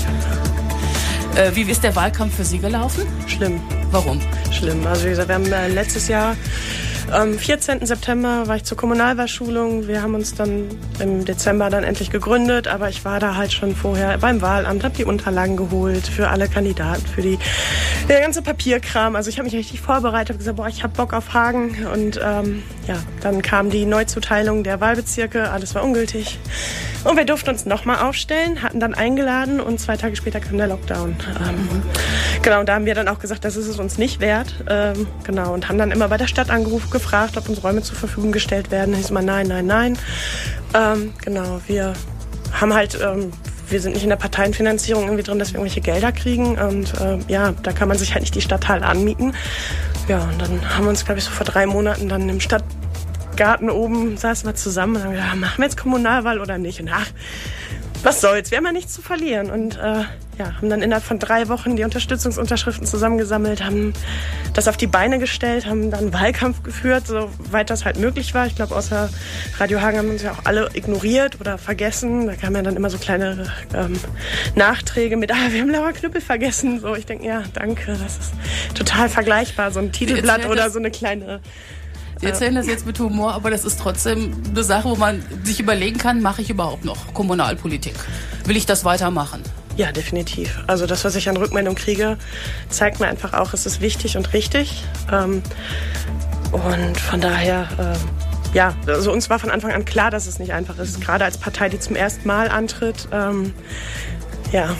[1.36, 3.06] Äh, wie ist der Wahlkampf für Sie gelaufen?
[3.28, 3.60] Schlimm.
[3.92, 4.22] Warum?
[4.52, 4.88] Schlimm.
[4.88, 6.38] Also wie gesagt, wir haben äh, letztes Jahr
[7.12, 7.86] am 14.
[7.86, 9.88] September war ich zur Kommunalwahlschulung.
[9.88, 10.70] Wir haben uns dann
[11.00, 14.96] im Dezember dann endlich gegründet, aber ich war da halt schon vorher beim Wahlamt, habe
[14.96, 17.38] die Unterlagen geholt für alle Kandidaten, für die
[18.08, 19.16] der ganze Papierkram.
[19.16, 22.20] Also ich habe mich richtig vorbereitet, habe gesagt, boah, ich habe Bock auf Hagen und
[22.24, 26.40] ähm, ja, dann kam die Neuzuteilung der Wahlbezirke, alles war ungültig.
[27.04, 30.68] Und wir durften uns nochmal aufstellen, hatten dann eingeladen und zwei Tage später kam der
[30.68, 31.16] Lockdown.
[31.48, 31.84] Ähm,
[32.42, 34.56] genau, und da haben wir dann auch gesagt, das ist es uns nicht wert.
[34.70, 37.96] Ähm, genau, und haben dann immer bei der Stadt angerufen, gefragt, ob uns Räume zur
[37.96, 38.94] Verfügung gestellt werden.
[38.96, 39.98] Hieß mal nein, nein, nein.
[40.74, 41.94] Ähm, genau, wir
[42.52, 43.32] haben halt ähm,
[43.70, 46.58] wir sind nicht in der Parteienfinanzierung irgendwie drin, dass wir irgendwelche Gelder kriegen.
[46.58, 49.34] Und äh, ja, da kann man sich halt nicht die Stadtteile anmieten.
[50.08, 52.64] Ja, und dann haben wir uns, glaube ich, so vor drei Monaten dann im Stadt
[53.36, 56.80] Garten oben saßen wir zusammen und haben gedacht, machen wir jetzt Kommunalwahl oder nicht?
[56.80, 57.08] Und ach,
[58.06, 59.50] was soll's, wir haben ja nichts zu verlieren.
[59.50, 60.04] Und äh,
[60.38, 63.94] ja, haben dann innerhalb von drei Wochen die Unterstützungsunterschriften zusammengesammelt, haben
[64.54, 68.46] das auf die Beine gestellt, haben dann Wahlkampf geführt, soweit das halt möglich war.
[68.46, 69.10] Ich glaube, außer
[69.58, 72.28] Radio Hagen haben uns ja auch alle ignoriert oder vergessen.
[72.28, 74.00] Da kamen ja dann immer so kleine ähm,
[74.54, 76.80] Nachträge mit, ah, wir haben Laura Knüppel vergessen.
[76.80, 78.34] So, ich denke, ja, danke, das ist
[78.76, 79.72] total vergleichbar.
[79.72, 81.40] So ein Titelblatt oder so eine kleine
[82.20, 85.60] Sie erzählen das jetzt mit Humor, aber das ist trotzdem eine Sache, wo man sich
[85.60, 87.94] überlegen kann, mache ich überhaupt noch Kommunalpolitik?
[88.46, 89.42] Will ich das weitermachen?
[89.76, 90.64] Ja, definitiv.
[90.68, 92.18] Also das, was ich an Rückmeldung kriege,
[92.70, 94.84] zeigt mir einfach auch, es ist wichtig und richtig.
[95.12, 95.44] Ähm,
[96.52, 100.54] und von daher, äh, ja, also uns war von Anfang an klar, dass es nicht
[100.54, 101.02] einfach ist.
[101.02, 103.54] Gerade als Partei, die zum ersten Mal antritt, ähm,
[104.52, 104.76] ja.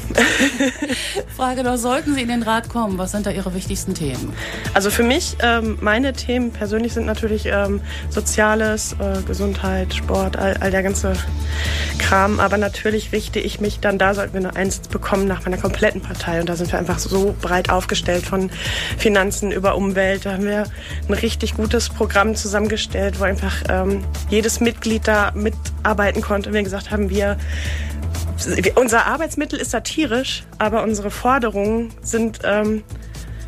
[1.36, 4.34] Frage noch, sollten Sie in den Rat kommen, was sind da Ihre wichtigsten Themen?
[4.74, 10.56] Also für mich, ähm, meine Themen persönlich sind natürlich ähm, Soziales, äh, Gesundheit, Sport, all,
[10.60, 11.14] all, der ganze
[11.98, 12.40] Kram.
[12.40, 16.02] Aber natürlich richte ich mich dann, da sollten wir eine Eins bekommen nach meiner kompletten
[16.02, 16.40] Partei.
[16.40, 18.50] Und da sind wir einfach so breit aufgestellt von
[18.98, 20.26] Finanzen über Umwelt.
[20.26, 20.66] Da haben wir
[21.08, 26.50] ein richtig gutes Programm zusammengestellt, wo einfach ähm, jedes Mitglied da mitarbeiten konnte.
[26.50, 27.38] Und wir gesagt haben, wir
[28.76, 32.84] unser Arbeitsmittel ist satirisch, aber unsere Forderungen sind ähm,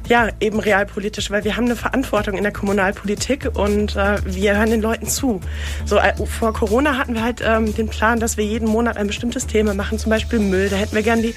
[0.10, 4.70] ja eben realpolitisch, weil wir haben eine Verantwortung in der Kommunalpolitik und äh, wir hören
[4.70, 5.42] den Leuten zu.
[5.86, 9.08] So äh, vor Corona hatten wir halt ähm, den Plan, dass wir jeden Monat ein
[9.08, 10.70] bestimmtes Thema machen, zum Beispiel Müll.
[10.70, 11.36] Da hätten wir gern die,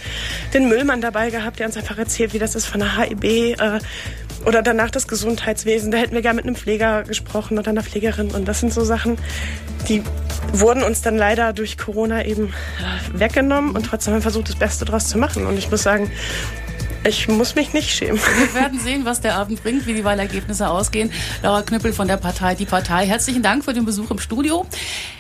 [0.55, 3.25] den Müllmann dabei gehabt, der uns einfach erzählt, wie das ist von der HIB.
[3.25, 3.81] Äh,
[4.45, 5.91] oder danach das Gesundheitswesen.
[5.91, 8.31] Da hätten wir gern mit einem Pfleger gesprochen oder einer Pflegerin.
[8.31, 9.19] Und das sind so Sachen,
[9.89, 10.03] die
[10.53, 14.57] wurden uns dann leider durch Corona eben äh, weggenommen und trotzdem haben wir versucht, das
[14.57, 15.47] Beste daraus zu machen.
[15.47, 16.11] Und ich muss sagen,
[17.05, 18.21] ich muss mich nicht schämen.
[18.39, 21.11] Wir werden sehen, was der Abend bringt, wie die Wahlergebnisse ausgehen.
[21.43, 23.07] Laura Knüppel von der Partei Die Partei.
[23.07, 24.67] Herzlichen Dank für den Besuch im Studio.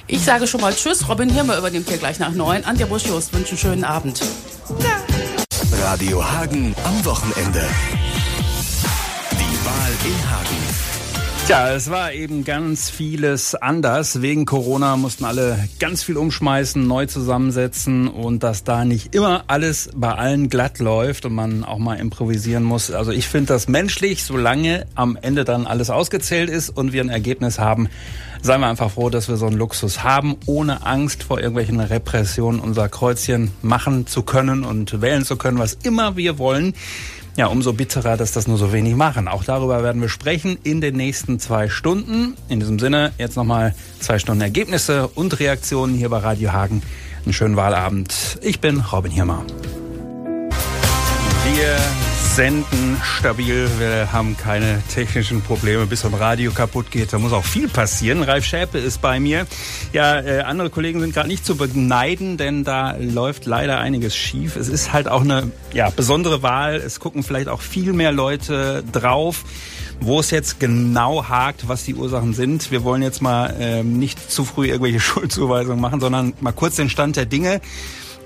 [0.06, 1.08] Ich sage schon mal Tschüss.
[1.08, 2.64] Robin Hirmer übernimmt hier gleich nach neun.
[2.64, 4.20] Antje Buschius wünsche einen schönen Abend.
[5.82, 7.62] Radio Hagen am Wochenende.
[9.64, 10.90] Wahl in Hagen.
[11.46, 14.22] Tja, es war eben ganz vieles anders.
[14.22, 19.90] Wegen Corona mussten alle ganz viel umschmeißen, neu zusammensetzen und dass da nicht immer alles
[19.96, 22.92] bei allen glatt läuft und man auch mal improvisieren muss.
[22.92, 27.08] Also ich finde das menschlich, solange am Ende dann alles ausgezählt ist und wir ein
[27.08, 27.88] Ergebnis haben,
[28.42, 32.60] seien wir einfach froh, dass wir so einen Luxus haben, ohne Angst vor irgendwelchen Repressionen
[32.60, 36.74] unser Kreuzchen machen zu können und wählen zu können, was immer wir wollen.
[37.40, 39.26] Ja, umso bitterer, dass das nur so wenig machen.
[39.26, 42.36] Auch darüber werden wir sprechen in den nächsten zwei Stunden.
[42.50, 46.82] In diesem Sinne jetzt nochmal zwei Stunden Ergebnisse und Reaktionen hier bei Radio Hagen.
[47.24, 48.38] Einen schönen Wahlabend.
[48.42, 49.42] Ich bin Robin Hirmer.
[51.54, 51.78] Wir
[52.40, 53.68] senden stabil.
[53.78, 57.12] Wir haben keine technischen Probleme, bis am Radio kaputt geht.
[57.12, 58.22] Da muss auch viel passieren.
[58.22, 59.46] Ralf Schäpe ist bei mir.
[59.92, 64.56] Ja, äh, andere Kollegen sind gerade nicht zu beneiden, denn da läuft leider einiges schief.
[64.56, 66.76] Es ist halt auch eine ja, besondere Wahl.
[66.76, 69.44] Es gucken vielleicht auch viel mehr Leute drauf.
[70.00, 72.70] Wo es jetzt genau hakt, was die Ursachen sind.
[72.70, 76.88] Wir wollen jetzt mal ähm, nicht zu früh irgendwelche Schuldzuweisungen machen, sondern mal kurz den
[76.88, 77.60] Stand der Dinge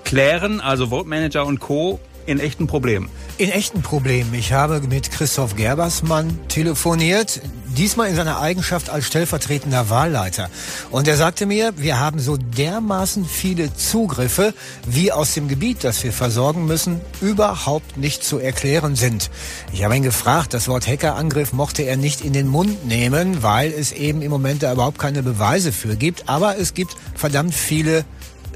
[0.04, 0.60] klären.
[0.60, 3.08] Also Vote Manager und Co in echten Problemen.
[3.38, 4.32] In echten Problemen.
[4.34, 7.40] Ich habe mit Christoph Gerbersmann telefoniert,
[7.76, 10.48] diesmal in seiner Eigenschaft als stellvertretender Wahlleiter.
[10.90, 14.54] Und er sagte mir, wir haben so dermaßen viele Zugriffe,
[14.86, 19.30] wie aus dem Gebiet, das wir versorgen müssen, überhaupt nicht zu erklären sind.
[19.72, 23.72] Ich habe ihn gefragt, das Wort Hackerangriff mochte er nicht in den Mund nehmen, weil
[23.72, 26.28] es eben im Moment da überhaupt keine Beweise für gibt.
[26.28, 28.04] Aber es gibt verdammt viele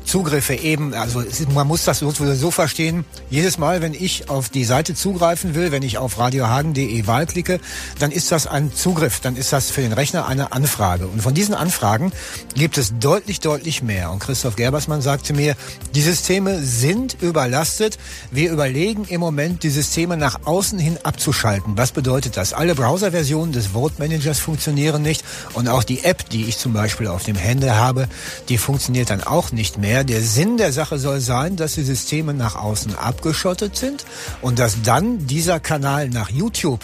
[0.09, 4.64] Zugriffe eben, also man muss das so, so verstehen, jedes Mal, wenn ich auf die
[4.64, 7.61] Seite zugreifen will, wenn ich auf radiohagen.de Wahl klicke,
[7.99, 11.07] dann ist das ein Zugriff, dann ist das für den Rechner eine Anfrage.
[11.07, 12.11] Und von diesen Anfragen
[12.55, 14.11] gibt es deutlich, deutlich mehr.
[14.11, 15.55] Und Christoph Gerbersmann sagte mir,
[15.94, 17.99] die Systeme sind überlastet.
[18.31, 21.77] Wir überlegen im Moment, die Systeme nach außen hin abzuschalten.
[21.77, 22.55] Was bedeutet das?
[22.55, 27.09] Alle Browserversionen des Vote Managers funktionieren nicht und auch die App, die ich zum Beispiel
[27.09, 28.09] auf dem Handy habe,
[28.49, 30.05] die funktioniert dann auch nicht mehr mehr.
[30.05, 34.05] Der Sinn der Sache soll sein, dass die Systeme nach außen abgeschottet sind
[34.43, 36.81] und dass dann dieser Kanal nach YouTube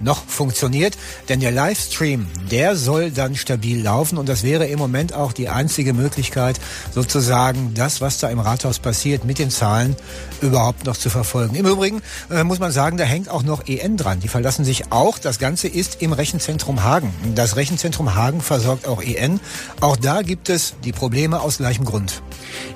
[0.00, 0.96] noch funktioniert,
[1.28, 5.48] denn der Livestream, der soll dann stabil laufen und das wäre im Moment auch die
[5.48, 6.60] einzige Möglichkeit,
[6.92, 9.96] sozusagen das, was da im Rathaus passiert, mit den Zahlen
[10.40, 11.54] überhaupt noch zu verfolgen.
[11.54, 14.20] Im Übrigen äh, muss man sagen, da hängt auch noch EN dran.
[14.20, 15.18] Die verlassen sich auch.
[15.18, 17.14] Das Ganze ist im Rechenzentrum Hagen.
[17.34, 19.40] Das Rechenzentrum Hagen versorgt auch EN.
[19.80, 22.22] Auch da gibt es die Probleme aus gleichem Grund.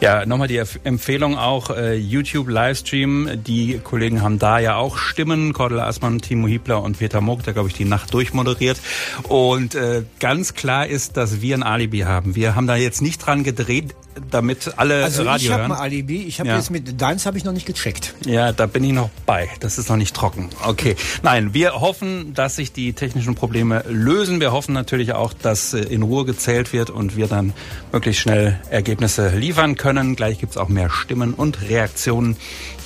[0.00, 3.42] Ja, nochmal die Empfehlung auch äh, YouTube Livestream.
[3.46, 5.52] Die Kollegen haben da ja auch Stimmen.
[5.52, 8.78] Cordula Assmann, Timo Hiebler und Peter Muck, der glaube ich die Nacht durchmoderiert.
[9.24, 12.34] Und äh, ganz klar ist, dass wir ein Alibi haben.
[12.36, 13.94] Wir haben da jetzt nicht dran gedreht,
[14.30, 15.62] damit alle also Radio ich hören.
[15.64, 16.22] habe ein Alibi.
[16.24, 16.56] Ich habe Ja.
[16.56, 18.14] jetzt mit deins habe ich noch nicht gecheckt.
[18.26, 19.48] Ja, da bin ich noch bei.
[19.60, 20.48] Das ist noch nicht trocken.
[20.64, 20.96] Okay.
[21.22, 24.40] Nein, wir hoffen, dass sich die technischen Probleme lösen.
[24.40, 27.52] Wir hoffen natürlich auch, dass äh, in Ruhe gezählt wird und wir dann
[27.92, 30.16] möglichst schnell Ergebnisse liefern können.
[30.16, 32.36] Gleich gibt's auch mehr Stimmen und Reaktionen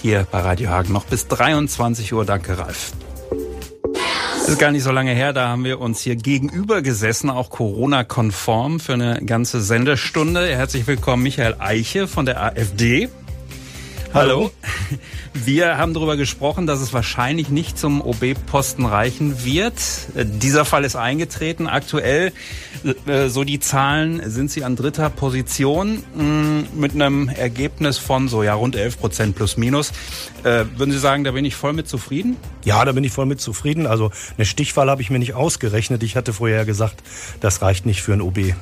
[0.02, 0.92] hier bei Radio Hagen.
[0.92, 2.24] Noch bis 23 Uhr.
[2.26, 2.92] Danke, Ralf.
[4.42, 7.48] Es ist gar nicht so lange her, da haben wir uns hier gegenüber gesessen, auch
[7.48, 10.46] Corona-konform für eine ganze Sendestunde.
[10.48, 13.08] Herzlich willkommen, Michael Eiche von der AfD.
[14.14, 14.50] Hallo.
[15.32, 19.74] Wir haben darüber gesprochen, dass es wahrscheinlich nicht zum OB-Posten reichen wird.
[20.14, 21.66] Dieser Fall ist eingetreten.
[21.66, 22.32] Aktuell,
[23.06, 28.42] äh, so die Zahlen, sind sie an dritter Position mh, mit einem Ergebnis von so
[28.42, 29.92] ja rund 11 Prozent plus minus.
[30.44, 32.36] Äh, Würden Sie sagen, da bin ich voll mit zufrieden?
[32.64, 33.86] Ja, da bin ich voll mit zufrieden.
[33.86, 36.02] Also eine Stichwahl habe ich mir nicht ausgerechnet.
[36.02, 37.02] Ich hatte vorher gesagt,
[37.40, 38.54] das reicht nicht für ein OB.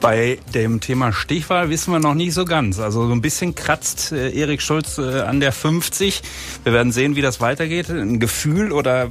[0.00, 2.78] Bei dem Thema Stichwahl wissen wir noch nicht so ganz.
[2.78, 6.22] Also so ein bisschen kratzt äh, Erik Schulz äh, an der 50.
[6.62, 7.90] Wir werden sehen, wie das weitergeht.
[7.90, 9.08] Ein Gefühl oder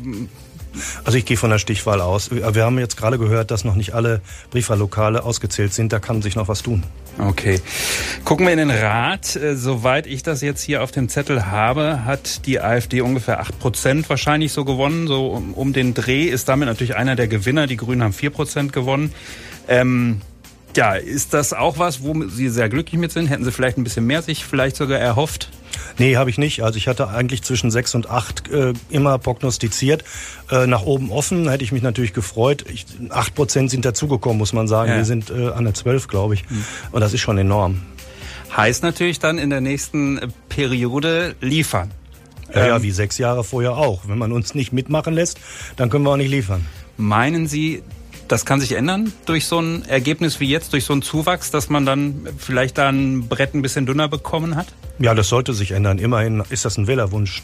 [1.03, 2.31] Also ich gehe von der Stichwahl aus.
[2.31, 4.21] Wir haben jetzt gerade gehört, dass noch nicht alle
[4.51, 5.91] Briefwahllokale ausgezählt sind.
[5.91, 6.83] Da kann sich noch was tun.
[7.19, 7.59] Okay.
[8.23, 9.35] Gucken wir in den Rat.
[9.35, 13.59] Äh, Soweit ich das jetzt hier auf dem Zettel habe, hat die AfD ungefähr 8
[13.59, 15.07] Prozent wahrscheinlich so gewonnen.
[15.07, 17.67] So um, um den Dreh ist damit natürlich einer der Gewinner.
[17.67, 19.13] Die Grünen haben 4 Prozent gewonnen.
[19.67, 20.21] Ähm,
[20.77, 23.27] ja, ist das auch was, wo Sie sehr glücklich mit sind?
[23.27, 25.49] Hätten Sie vielleicht ein bisschen mehr sich vielleicht sogar erhofft?
[25.97, 26.63] Nee, habe ich nicht.
[26.63, 30.03] Also ich hatte eigentlich zwischen sechs und acht äh, immer prognostiziert.
[30.49, 32.63] Äh, nach oben offen hätte ich mich natürlich gefreut.
[33.09, 34.91] Acht Prozent sind dazugekommen, muss man sagen.
[34.91, 34.97] Ja.
[34.97, 36.45] Wir sind äh, an der zwölf, glaube ich.
[36.91, 37.81] Und das ist schon enorm.
[38.55, 41.91] Heißt natürlich dann in der nächsten Periode liefern.
[42.53, 44.07] Ja, ja, Ähm, wie sechs Jahre vorher auch.
[44.07, 45.39] Wenn man uns nicht mitmachen lässt,
[45.75, 46.65] dann können wir auch nicht liefern.
[46.95, 47.83] Meinen Sie,
[48.27, 51.69] das kann sich ändern durch so ein Ergebnis wie jetzt, durch so einen Zuwachs, dass
[51.69, 54.67] man dann vielleicht da ein Brett ein bisschen dünner bekommen hat?
[54.99, 55.97] Ja, das sollte sich ändern.
[55.99, 57.43] Immerhin ist das ein Wählerwunsch.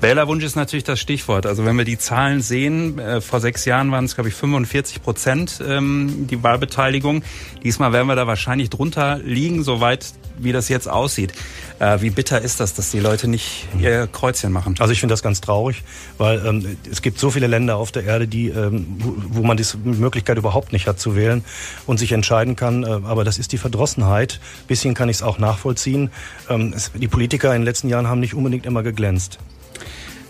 [0.00, 1.44] Wählerwunsch ist natürlich das Stichwort.
[1.44, 5.02] Also wenn wir die Zahlen sehen, äh, vor sechs Jahren waren es, glaube ich, 45
[5.02, 7.22] Prozent ähm, die Wahlbeteiligung.
[7.62, 10.06] Diesmal werden wir da wahrscheinlich drunter liegen, soweit
[10.42, 11.32] wie das jetzt aussieht.
[11.78, 14.74] Äh, wie bitter ist das, dass die Leute nicht ihr Kreuzchen machen?
[14.78, 15.82] Also ich finde das ganz traurig,
[16.18, 19.64] weil ähm, es gibt so viele Länder auf der Erde, die, ähm, wo, man die
[19.84, 21.44] Möglichkeit überhaupt nicht hat zu wählen
[21.86, 22.84] und sich entscheiden kann.
[22.84, 24.40] Äh, aber das ist die Verdrossenheit.
[24.66, 26.10] Bisschen kann ich es auch nachvollziehen.
[26.48, 29.38] Ähm, es, die Politiker in den letzten Jahren haben nicht unbedingt immer geglänzt.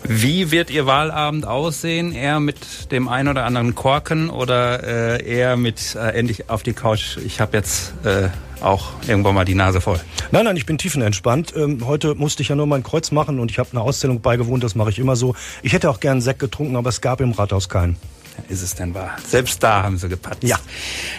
[0.03, 2.11] Wie wird Ihr Wahlabend aussehen?
[2.13, 6.73] Eher mit dem einen oder anderen Korken oder äh, eher mit äh, endlich auf die
[6.73, 7.17] Couch?
[7.25, 8.29] Ich habe jetzt äh,
[8.61, 9.99] auch irgendwann mal die Nase voll.
[10.31, 11.53] Nein, nein, ich bin tiefenentspannt.
[11.55, 14.63] Ähm, heute musste ich ja nur mein Kreuz machen und ich habe eine Auszählung beigewohnt,
[14.63, 15.35] das mache ich immer so.
[15.61, 17.95] Ich hätte auch gern Sekt getrunken, aber es gab im Rathaus keinen.
[18.49, 19.17] Ist es denn wahr?
[19.25, 20.43] Selbst da haben Sie gepatzt.
[20.43, 20.57] Ja.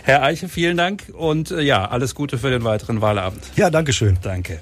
[0.03, 3.43] Herr Eiche, vielen Dank und äh, ja, alles Gute für den weiteren Wahlabend.
[3.55, 4.19] Ja, danke schön.
[4.23, 4.61] Danke.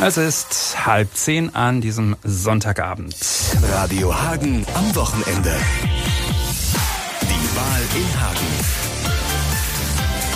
[0.00, 3.14] Es ist halb zehn an diesem Sonntagabend.
[3.72, 5.54] Radio Hagen am Wochenende.
[7.22, 8.72] Die Wahl in Hagen.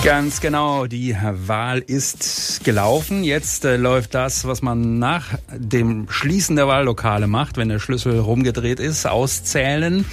[0.04, 1.16] Ganz genau, die
[1.46, 3.24] Wahl ist gelaufen.
[3.24, 8.20] Jetzt äh, läuft das, was man nach dem Schließen der Wahllokale macht, wenn der Schlüssel
[8.20, 10.04] rumgedreht ist, auszählen.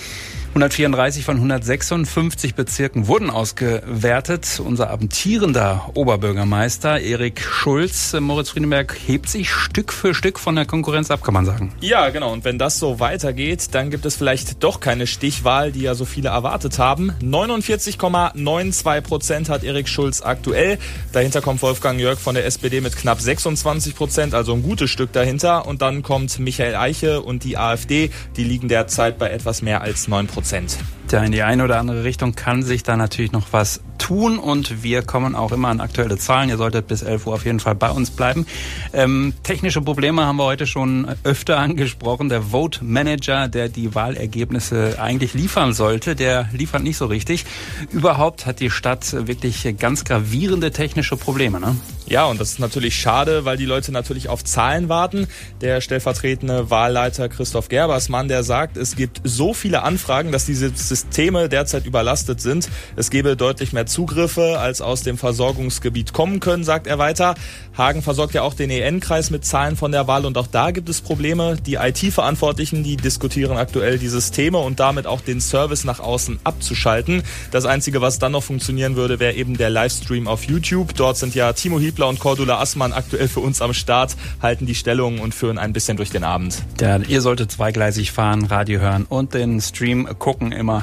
[0.53, 4.61] 134 von 156 Bezirken wurden ausgewertet.
[4.63, 10.65] Unser amtierender Oberbürgermeister Erik Schulz, äh, Moritz Friedenberg, hebt sich Stück für Stück von der
[10.65, 11.73] Konkurrenz ab, kann man sagen.
[11.81, 12.31] Ja, genau.
[12.31, 16.05] Und wenn das so weitergeht, dann gibt es vielleicht doch keine Stichwahl, die ja so
[16.05, 17.13] viele erwartet haben.
[17.23, 20.77] 49,92 Prozent hat Erik Schulz aktuell.
[21.13, 25.13] Dahinter kommt Wolfgang Jörg von der SPD mit knapp 26 Prozent, also ein gutes Stück
[25.13, 25.65] dahinter.
[25.65, 28.11] Und dann kommt Michael Eiche und die AfD.
[28.37, 30.42] Die liegen derzeit bei etwas mehr als 9 Prozent.
[30.43, 31.02] Prozent.
[31.11, 34.83] Ja, in die eine oder andere Richtung kann sich da natürlich noch was tun und
[34.83, 36.49] wir kommen auch immer an aktuelle Zahlen.
[36.49, 38.45] Ihr solltet bis 11 Uhr auf jeden Fall bei uns bleiben.
[38.93, 42.29] Ähm, technische Probleme haben wir heute schon öfter angesprochen.
[42.29, 47.45] Der Vote Manager, der die Wahlergebnisse eigentlich liefern sollte, der liefert nicht so richtig.
[47.91, 51.59] Überhaupt hat die Stadt wirklich ganz gravierende technische Probleme.
[51.59, 51.75] Ne?
[52.05, 55.27] Ja, und das ist natürlich schade, weil die Leute natürlich auf Zahlen warten.
[55.61, 61.49] Der stellvertretende Wahlleiter Christoph Gerbersmann, der sagt, es gibt so viele Anfragen, dass diese Systeme
[61.49, 62.69] derzeit überlastet sind.
[62.95, 67.34] Es gebe deutlich mehr Zugriffe, als aus dem Versorgungsgebiet kommen können, sagt er weiter.
[67.75, 70.89] Hagen versorgt ja auch den EN-Kreis mit Zahlen von der Wahl und auch da gibt
[70.89, 71.58] es Probleme.
[71.65, 77.23] Die IT-Verantwortlichen, die diskutieren aktuell die Systeme und damit auch den Service nach außen abzuschalten.
[77.49, 80.93] Das Einzige, was dann noch funktionieren würde, wäre eben der Livestream auf YouTube.
[80.93, 84.75] Dort sind ja Timo Hiebler und Cordula Assmann aktuell für uns am Start, halten die
[84.75, 86.62] Stellung und führen ein bisschen durch den Abend.
[86.79, 90.82] Ja, ihr solltet zweigleisig fahren, Radio hören und den Stream gucken immer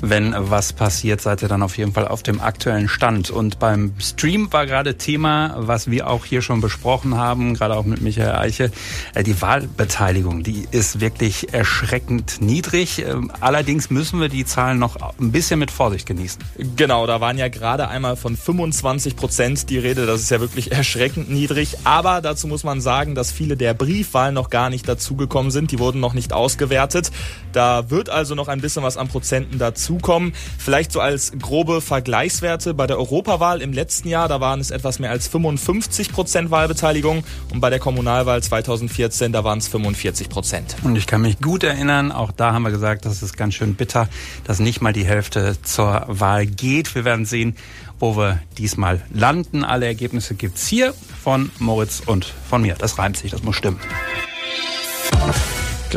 [0.00, 3.30] wenn was passiert, seid ihr dann auf jeden Fall auf dem aktuellen Stand.
[3.30, 7.84] Und beim Stream war gerade Thema, was wir auch hier schon besprochen haben, gerade auch
[7.84, 8.70] mit Michael Eiche,
[9.14, 13.04] äh, die Wahlbeteiligung, die ist wirklich erschreckend niedrig.
[13.04, 16.42] Ähm, allerdings müssen wir die Zahlen noch ein bisschen mit Vorsicht genießen.
[16.76, 20.06] Genau, da waren ja gerade einmal von 25 Prozent die Rede.
[20.06, 21.78] Das ist ja wirklich erschreckend niedrig.
[21.84, 25.70] Aber dazu muss man sagen, dass viele der Briefwahlen noch gar nicht dazugekommen sind.
[25.70, 27.10] Die wurden noch nicht ausgewertet.
[27.52, 30.32] Da wird also noch ein bisschen was an Prozenten dazukommen.
[30.58, 34.98] Vielleicht so als grobe Vergleichswerte bei der Europawahl im letzten Jahr, da waren es etwas
[34.98, 40.76] mehr als 55 Prozent Wahlbeteiligung und bei der Kommunalwahl 2014, da waren es 45 Prozent.
[40.82, 43.74] Und ich kann mich gut erinnern, auch da haben wir gesagt, das ist ganz schön
[43.74, 44.08] bitter,
[44.44, 46.94] dass nicht mal die Hälfte zur Wahl geht.
[46.94, 47.56] Wir werden sehen,
[47.98, 49.64] wo wir diesmal landen.
[49.64, 52.74] Alle Ergebnisse gibt's hier von Moritz und von mir.
[52.78, 53.80] Das reimt sich, das muss stimmen.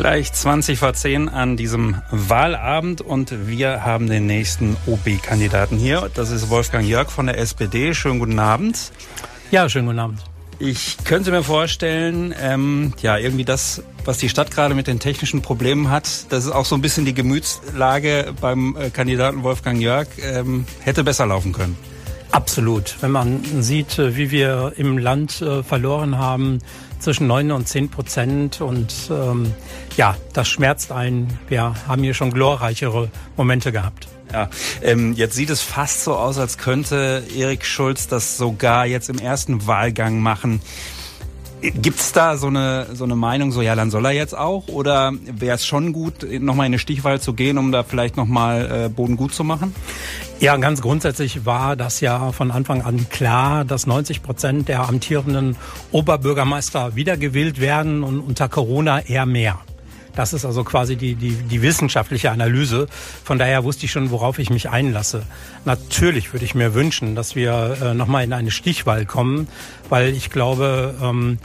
[0.00, 6.10] Gleich 20 vor 10 an diesem Wahlabend und wir haben den nächsten OB-Kandidaten hier.
[6.14, 7.92] Das ist Wolfgang Jörg von der SPD.
[7.92, 8.92] Schönen guten Abend.
[9.50, 10.24] Ja, schönen guten Abend.
[10.58, 15.42] Ich könnte mir vorstellen, ähm, ja, irgendwie das, was die Stadt gerade mit den technischen
[15.42, 20.08] Problemen hat, das ist auch so ein bisschen die Gemütslage beim äh, Kandidaten Wolfgang Jörg,
[20.22, 21.76] ähm, hätte besser laufen können.
[22.32, 22.96] Absolut.
[23.02, 26.60] Wenn man sieht, äh, wie wir im Land äh, verloren haben,
[27.00, 28.60] zwischen 9 und 10 Prozent.
[28.60, 29.52] Und ähm,
[29.96, 31.38] ja, das schmerzt einen.
[31.48, 34.08] Wir haben hier schon glorreichere Momente gehabt.
[34.32, 34.48] Ja,
[34.82, 39.18] ähm, jetzt sieht es fast so aus, als könnte Erik Schulz das sogar jetzt im
[39.18, 40.60] ersten Wahlgang machen.
[41.60, 44.68] Gibt es da so eine, so eine Meinung, so ja, dann soll er jetzt auch?
[44.68, 48.86] Oder wäre es schon gut, nochmal in eine Stichwahl zu gehen, um da vielleicht nochmal
[48.86, 49.74] äh, Boden gut zu machen?
[50.40, 55.56] Ja, ganz grundsätzlich war das ja von Anfang an klar, dass 90 Prozent der amtierenden
[55.92, 59.58] Oberbürgermeister wiedergewählt werden und unter Corona eher mehr.
[60.20, 62.88] Das ist also quasi die, die, die wissenschaftliche Analyse.
[63.24, 65.22] Von daher wusste ich schon, worauf ich mich einlasse.
[65.64, 69.48] Natürlich würde ich mir wünschen, dass wir äh, nochmal in eine Stichwahl kommen,
[69.88, 71.38] weil ich glaube, ähm,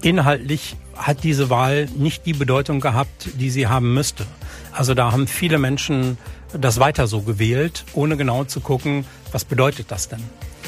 [0.00, 4.24] inhaltlich hat diese Wahl nicht die Bedeutung gehabt, die sie haben müsste.
[4.72, 6.16] Also da haben viele Menschen
[6.58, 10.22] das weiter so gewählt, ohne genau zu gucken, was bedeutet das denn.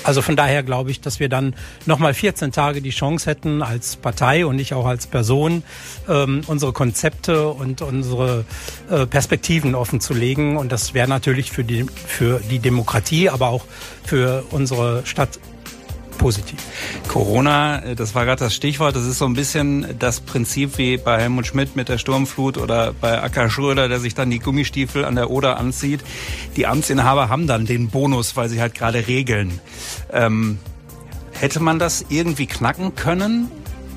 [0.04, 1.54] Also von daher glaube ich, dass wir dann
[1.86, 5.62] nochmal 14 Tage die Chance hätten, als Partei und nicht auch als Person,
[6.08, 8.44] ähm, unsere Konzepte und unsere
[8.90, 10.58] äh, Perspektiven offen zu legen.
[10.58, 13.64] Und das wäre natürlich für die, für die Demokratie, aber auch
[14.04, 15.40] für unsere Stadt
[16.18, 16.58] positiv.
[17.08, 18.96] Corona, äh, das war gerade das Stichwort.
[18.96, 22.92] Das ist so ein bisschen das Prinzip wie bei Helmut Schmidt mit der Sturmflut oder
[22.92, 26.00] bei Acker Schröder, der sich dann die Gummistiefel an der Oder anzieht.
[26.56, 29.60] Die Amtsinhaber haben dann den Bonus, weil sie halt gerade regeln.
[30.12, 30.58] Ähm,
[31.32, 33.50] hätte man das irgendwie knacken können?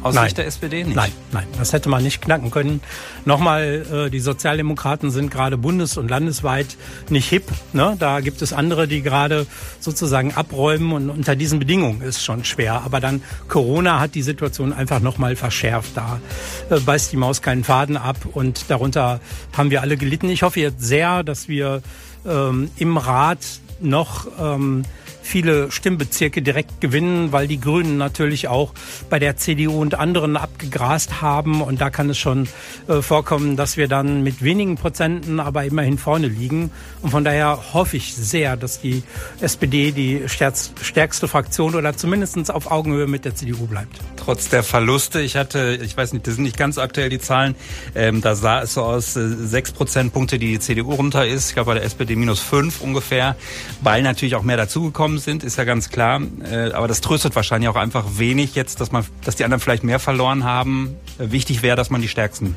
[0.03, 0.25] Aus Nein.
[0.25, 0.95] Sicht der SPD nicht?
[0.95, 2.81] Nein, nein, das hätte man nicht knacken können.
[3.25, 6.77] Nochmal, äh, die Sozialdemokraten sind gerade bundes- und landesweit
[7.09, 7.45] nicht hip.
[7.73, 7.95] Ne?
[7.97, 9.47] Da gibt es andere, die gerade
[9.79, 12.83] sozusagen abräumen und unter diesen Bedingungen ist schon schwer.
[12.85, 15.97] Aber dann Corona hat die Situation einfach nochmal verschärft.
[15.97, 16.21] Da
[16.69, 19.19] äh, beißt die Maus keinen Faden ab und darunter
[19.55, 20.29] haben wir alle gelitten.
[20.29, 21.81] Ich hoffe jetzt sehr, dass wir
[22.25, 23.39] ähm, im Rat
[23.79, 24.83] noch ähm,
[25.27, 28.73] viele Stimmbezirke direkt gewinnen, weil die Grünen natürlich auch
[29.09, 31.61] bei der CDU und anderen abgegrast haben.
[31.61, 32.47] Und da kann es schon
[32.87, 36.71] äh, vorkommen, dass wir dann mit wenigen Prozenten aber immerhin vorne liegen.
[37.01, 39.03] Und von daher hoffe ich sehr, dass die
[39.41, 43.97] SPD die stärkste Fraktion oder zumindest auf Augenhöhe mit der CDU bleibt.
[44.15, 47.55] Trotz der Verluste, ich hatte, ich weiß nicht, das sind nicht ganz aktuell die Zahlen,
[47.95, 51.49] ähm, da sah es so aus, äh, sechs Prozentpunkte, die die CDU runter ist.
[51.49, 53.35] Ich glaube bei der SPD minus fünf ungefähr,
[53.81, 56.21] weil natürlich auch mehr dazugekommen sind, ist ja ganz klar.
[56.43, 59.83] Äh, aber das tröstet wahrscheinlich auch einfach wenig jetzt, dass man, dass die anderen vielleicht
[59.83, 60.95] mehr verloren haben.
[61.19, 62.55] Äh, wichtig wäre, dass man die Stärksten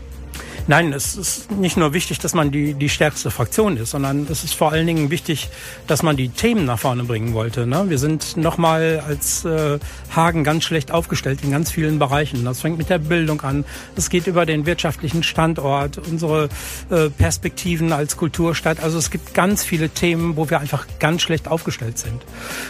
[0.67, 4.45] Nein, es ist nicht nur wichtig, dass man die, die stärkste Fraktion ist, sondern es
[4.45, 5.51] ist vor allen Dingen wichtig,
[5.87, 7.67] dass man die Themen nach vorne bringen wollte.
[7.67, 7.87] Ne?
[7.89, 9.79] Wir sind nochmal als äh,
[10.15, 12.45] Hagen ganz schlecht aufgestellt in ganz vielen Bereichen.
[12.45, 13.65] Das fängt mit der Bildung an.
[13.97, 16.49] Es geht über den wirtschaftlichen Standort, unsere
[16.91, 18.81] äh, Perspektiven als Kulturstadt.
[18.81, 22.23] Also es gibt ganz viele Themen, wo wir einfach ganz schlecht aufgestellt sind.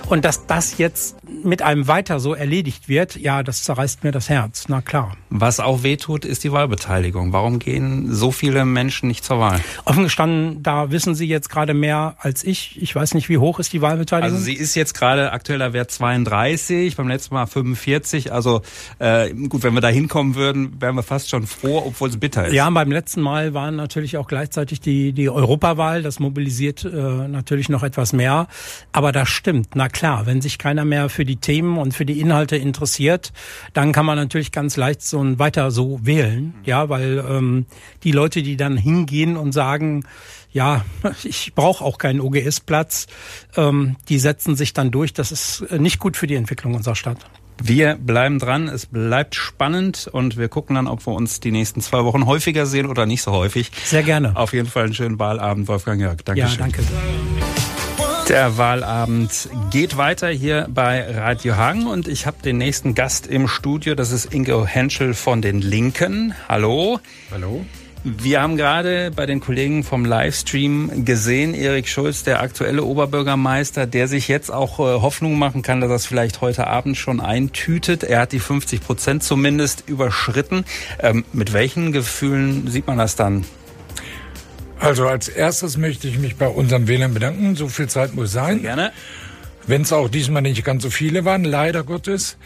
[0.09, 4.29] Und dass das jetzt mit einem weiter so erledigt wird, ja, das zerreißt mir das
[4.29, 4.65] Herz.
[4.69, 5.17] Na klar.
[5.31, 7.33] Was auch wehtut, ist die Wahlbeteiligung.
[7.33, 9.61] Warum gehen so viele Menschen nicht zur Wahl?
[9.85, 12.81] Offen gestanden, da wissen Sie jetzt gerade mehr als ich.
[12.81, 14.33] Ich weiß nicht, wie hoch ist die Wahlbeteiligung?
[14.33, 18.33] Also sie ist jetzt gerade aktueller Wert 32, beim letzten Mal 45.
[18.33, 18.63] Also
[18.99, 22.47] äh, gut, wenn wir da hinkommen würden, wären wir fast schon froh, obwohl es bitter
[22.47, 22.55] ist.
[22.55, 26.03] Ja, beim letzten Mal waren natürlich auch gleichzeitig die, die Europawahl.
[26.03, 28.47] Das mobilisiert äh, natürlich noch etwas mehr.
[28.93, 29.71] Aber das stimmt.
[29.75, 33.33] Na klar, wenn sich keiner mehr für die Themen und für die Inhalte interessiert,
[33.73, 36.55] dann kann man natürlich ganz leicht so ein weiter so wählen.
[36.65, 37.67] Ja, weil ähm,
[38.03, 40.05] die Leute, die dann hingehen und sagen,
[40.53, 40.85] ja,
[41.25, 43.07] ich brauche auch keinen OGS-Platz,
[43.57, 45.13] ähm, die setzen sich dann durch.
[45.13, 47.19] Das ist nicht gut für die Entwicklung unserer Stadt.
[47.63, 51.83] Wir bleiben dran, es bleibt spannend und wir gucken dann, ob wir uns die nächsten
[51.83, 53.71] zwei Wochen häufiger sehen oder nicht so häufig.
[53.85, 54.35] Sehr gerne.
[54.35, 56.23] Auf jeden Fall einen schönen Wahlabend, Wolfgang Jörg.
[56.25, 56.59] Dankeschön.
[56.59, 56.83] Ja, danke.
[58.31, 63.49] Der Wahlabend geht weiter hier bei Radio Hang und ich habe den nächsten Gast im
[63.49, 63.97] Studio.
[63.97, 66.33] Das ist Ingo Henschel von den Linken.
[66.49, 67.01] Hallo.
[67.33, 67.67] Hallo.
[68.05, 74.07] Wir haben gerade bei den Kollegen vom Livestream gesehen, Erik Schulz, der aktuelle Oberbürgermeister, der
[74.07, 78.05] sich jetzt auch äh, Hoffnung machen kann, dass er es vielleicht heute Abend schon eintütet.
[78.05, 80.65] Er hat die 50 Prozent zumindest überschritten.
[81.01, 83.45] Ähm, mit welchen Gefühlen sieht man das dann?
[84.81, 87.55] Also als erstes möchte ich mich bei unseren Wählern bedanken.
[87.55, 88.55] So viel Zeit muss sein.
[88.55, 88.93] Sehr gerne.
[89.67, 92.39] Wenn es auch diesmal nicht ganz so viele waren, leider Gottes.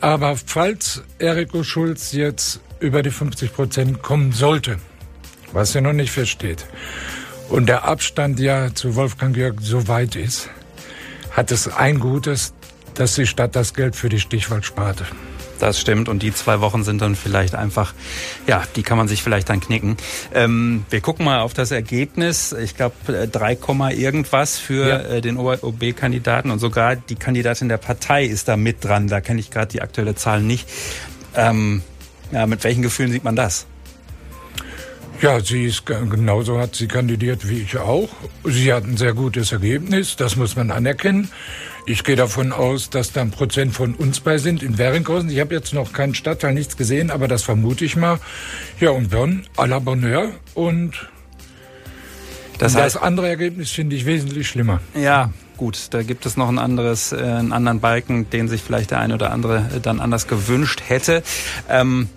[0.00, 4.78] Aber falls Eriko Schulz jetzt über die 50 Prozent kommen sollte,
[5.52, 6.66] was ja noch nicht feststeht,
[7.50, 10.48] und der Abstand ja zu Wolfgang Jörg so weit ist,
[11.30, 12.54] hat es ein Gutes,
[12.94, 15.04] dass die Stadt das Geld für die Stichwahl sparte.
[15.64, 17.94] Das stimmt und die zwei Wochen sind dann vielleicht einfach,
[18.46, 19.96] ja, die kann man sich vielleicht dann knicken.
[20.34, 22.52] Ähm, wir gucken mal auf das Ergebnis.
[22.52, 22.94] Ich glaube
[23.32, 23.56] 3,
[23.94, 24.98] irgendwas für Ja.
[24.98, 29.08] äh, den OB-Kandidaten und sogar die Kandidatin der Partei ist da mit dran.
[29.08, 30.68] Da kenne ich gerade die aktuelle Zahl nicht.
[31.34, 31.80] Ähm,
[32.30, 33.64] ja, mit welchen Gefühlen sieht man das?
[35.22, 38.10] Ja, sie ist ge- genauso hat sie kandidiert wie ich auch.
[38.44, 41.30] Sie hat ein sehr gutes Ergebnis, das muss man anerkennen.
[41.86, 45.28] Ich gehe davon aus, dass da ein Prozent von uns bei sind in Weringhausen.
[45.28, 48.18] Ich habe jetzt noch keinen Stadtteil, nichts gesehen, aber das vermute ich mal.
[48.80, 50.30] Ja, und Bonn, à la Bonheur.
[50.54, 50.92] Und
[52.58, 54.80] Das das, heißt- andere Ergebnis finde ich wesentlich schlimmer.
[54.94, 58.90] Ja, gut, da gibt es noch ein anderes, äh, einen anderen Balken, den sich vielleicht
[58.90, 61.22] der eine oder andere äh, dann anders gewünscht hätte.
[61.68, 62.08] Ähm,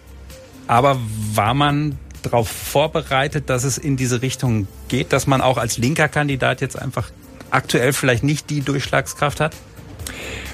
[0.67, 0.97] aber
[1.33, 6.07] war man darauf vorbereitet, dass es in diese Richtung geht, dass man auch als linker
[6.07, 7.09] Kandidat jetzt einfach
[7.51, 9.55] aktuell vielleicht nicht die Durchschlagskraft hat?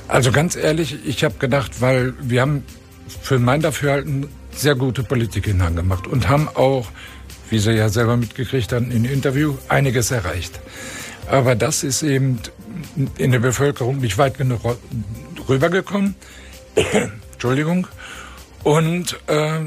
[0.07, 2.63] Also ganz ehrlich, ich habe gedacht, weil wir haben
[3.21, 6.87] für mein Dafürhalten sehr gute Politik in Hagen gemacht und haben auch,
[7.49, 10.59] wie Sie ja selber mitgekriegt haben, in Interview einiges erreicht.
[11.27, 12.39] Aber das ist eben
[13.17, 14.61] in der Bevölkerung nicht weit genug
[15.47, 16.15] rübergekommen.
[17.33, 17.87] Entschuldigung.
[18.63, 19.59] Und äh,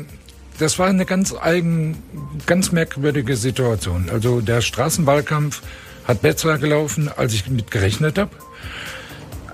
[0.58, 2.02] das war eine ganz eigen,
[2.46, 4.08] ganz merkwürdige Situation.
[4.10, 5.62] Also der Straßenwahlkampf
[6.06, 8.30] hat besser gelaufen, als ich mit gerechnet habe.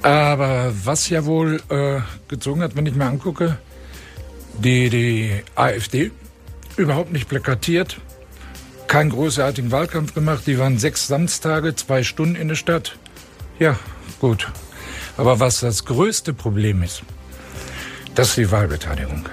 [0.02, 3.58] Aber was ja wohl äh, gezogen hat, wenn ich mir angucke,
[4.58, 6.10] die, die AfD
[6.76, 7.98] überhaupt nicht plakatiert,
[8.88, 10.46] keinen großartigen Wahlkampf gemacht.
[10.46, 12.96] Die waren sechs Samstage, zwei Stunden in der Stadt.
[13.58, 13.78] Ja,
[14.20, 14.48] gut.
[15.16, 17.02] Aber was das größte Problem ist,
[18.14, 19.28] das ist die Wahlbeteiligung.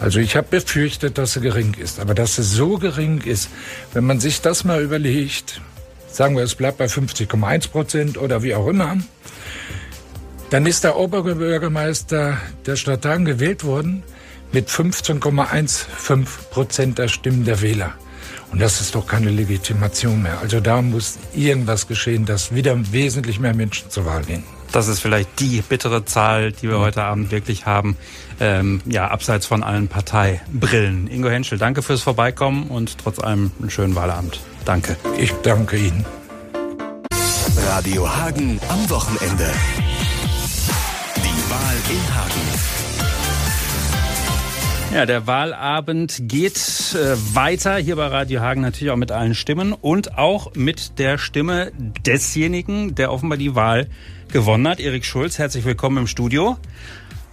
[0.00, 2.00] Also ich habe befürchtet, dass sie gering ist.
[2.00, 3.48] Aber dass sie so gering ist,
[3.92, 5.60] wenn man sich das mal überlegt,
[6.08, 8.96] sagen wir, es bleibt bei 50,1 Prozent oder wie auch immer,
[10.50, 14.02] dann ist der Oberbürgermeister der Stadt Hagen gewählt worden
[14.52, 17.94] mit 15,15 Prozent der Stimmen der Wähler.
[18.52, 20.38] Und das ist doch keine Legitimation mehr.
[20.40, 24.44] Also da muss irgendwas geschehen, dass wieder wesentlich mehr Menschen zur Wahl gehen.
[24.72, 27.96] Das ist vielleicht die bittere Zahl, die wir heute Abend wirklich haben.
[28.40, 31.08] Ähm, ja, abseits von allen Parteibrillen.
[31.08, 34.40] Ingo Henschel, danke fürs Vorbeikommen und trotz allem einen schönen Wahlabend.
[34.64, 34.96] Danke.
[35.18, 36.04] Ich danke Ihnen.
[37.68, 39.50] Radio Hagen am Wochenende.
[41.16, 42.66] Die Wahl in Hagen.
[44.94, 46.56] Ja, der Wahlabend geht
[46.94, 51.18] äh, weiter hier bei Radio Hagen natürlich auch mit allen Stimmen und auch mit der
[51.18, 51.72] Stimme
[52.06, 53.88] desjenigen, der offenbar die Wahl
[54.28, 54.80] gewonnen hat.
[54.80, 56.56] Erik Schulz, herzlich willkommen im Studio.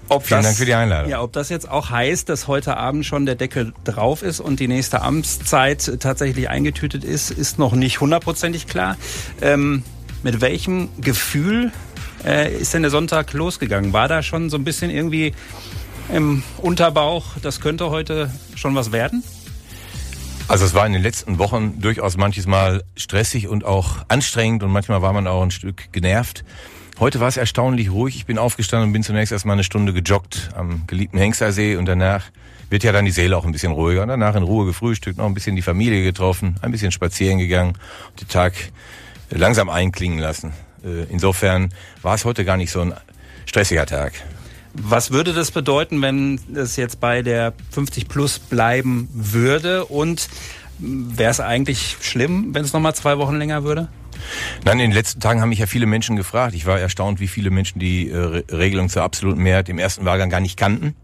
[0.10, 1.10] Ob Vielen das, Dank für die Einladung.
[1.10, 4.60] Ja, ob das jetzt auch heißt, dass heute Abend schon der Deckel drauf ist und
[4.60, 8.98] die nächste Amtszeit tatsächlich eingetütet ist, ist noch nicht hundertprozentig klar.
[9.42, 9.84] Ähm,
[10.24, 11.72] mit welchem Gefühl
[12.26, 13.94] äh, ist denn der Sonntag losgegangen?
[13.94, 15.34] War da schon so ein bisschen irgendwie
[16.14, 19.24] im Unterbauch, das könnte heute schon was werden?
[20.50, 24.72] Also es war in den letzten Wochen durchaus manches Mal stressig und auch anstrengend und
[24.72, 26.44] manchmal war man auch ein Stück genervt.
[27.04, 28.16] Heute war es erstaunlich ruhig.
[28.16, 32.24] Ich bin aufgestanden und bin zunächst erstmal eine Stunde gejoggt am geliebten Hengstersee und danach
[32.70, 34.04] wird ja dann die Seele auch ein bisschen ruhiger.
[34.04, 37.74] Und danach in Ruhe gefrühstückt, noch ein bisschen die Familie getroffen, ein bisschen spazieren gegangen
[38.12, 38.54] und den Tag
[39.30, 40.54] langsam einklingen lassen.
[40.82, 42.94] Äh, insofern war es heute gar nicht so ein
[43.48, 44.14] stressiger Tag.
[44.72, 49.84] Was würde das bedeuten, wenn es jetzt bei der 50 Plus bleiben würde?
[49.88, 50.30] Und
[50.80, 53.90] wäre es eigentlich schlimm, wenn es nochmal zwei Wochen länger würde?
[54.66, 56.54] Nein, in den letzten Tagen haben mich ja viele Menschen gefragt.
[56.56, 60.30] Ich war erstaunt, wie viele Menschen die äh, Regelung zur absoluten Mehrheit im ersten Wahlgang
[60.30, 60.96] gar nicht kannten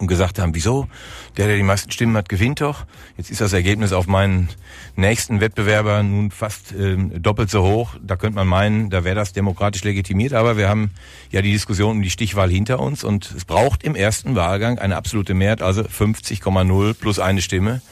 [0.00, 0.88] und gesagt haben, wieso?
[1.36, 2.86] Der, der die meisten Stimmen hat, gewinnt doch.
[3.16, 4.48] Jetzt ist das Ergebnis auf meinen
[4.96, 7.94] nächsten Wettbewerber nun fast ähm, doppelt so hoch.
[8.02, 10.32] Da könnte man meinen, da wäre das demokratisch legitimiert.
[10.32, 10.90] Aber wir haben
[11.30, 14.96] ja die Diskussion um die Stichwahl hinter uns und es braucht im ersten Wahlgang eine
[14.96, 17.82] absolute Mehrheit, also 50,0 plus eine Stimme.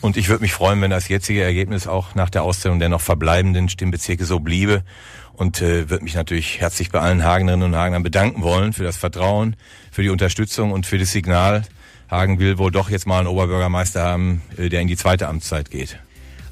[0.00, 3.00] Und ich würde mich freuen, wenn das jetzige Ergebnis auch nach der Auszählung der noch
[3.00, 4.84] verbleibenden Stimmbezirke so bliebe
[5.32, 8.96] und äh, würde mich natürlich herzlich bei allen Hagenerinnen und Hagenern bedanken wollen für das
[8.96, 9.56] Vertrauen,
[9.90, 11.62] für die Unterstützung und für das Signal.
[12.10, 15.70] Hagen will wohl doch jetzt mal einen Oberbürgermeister haben, äh, der in die zweite Amtszeit
[15.70, 15.98] geht.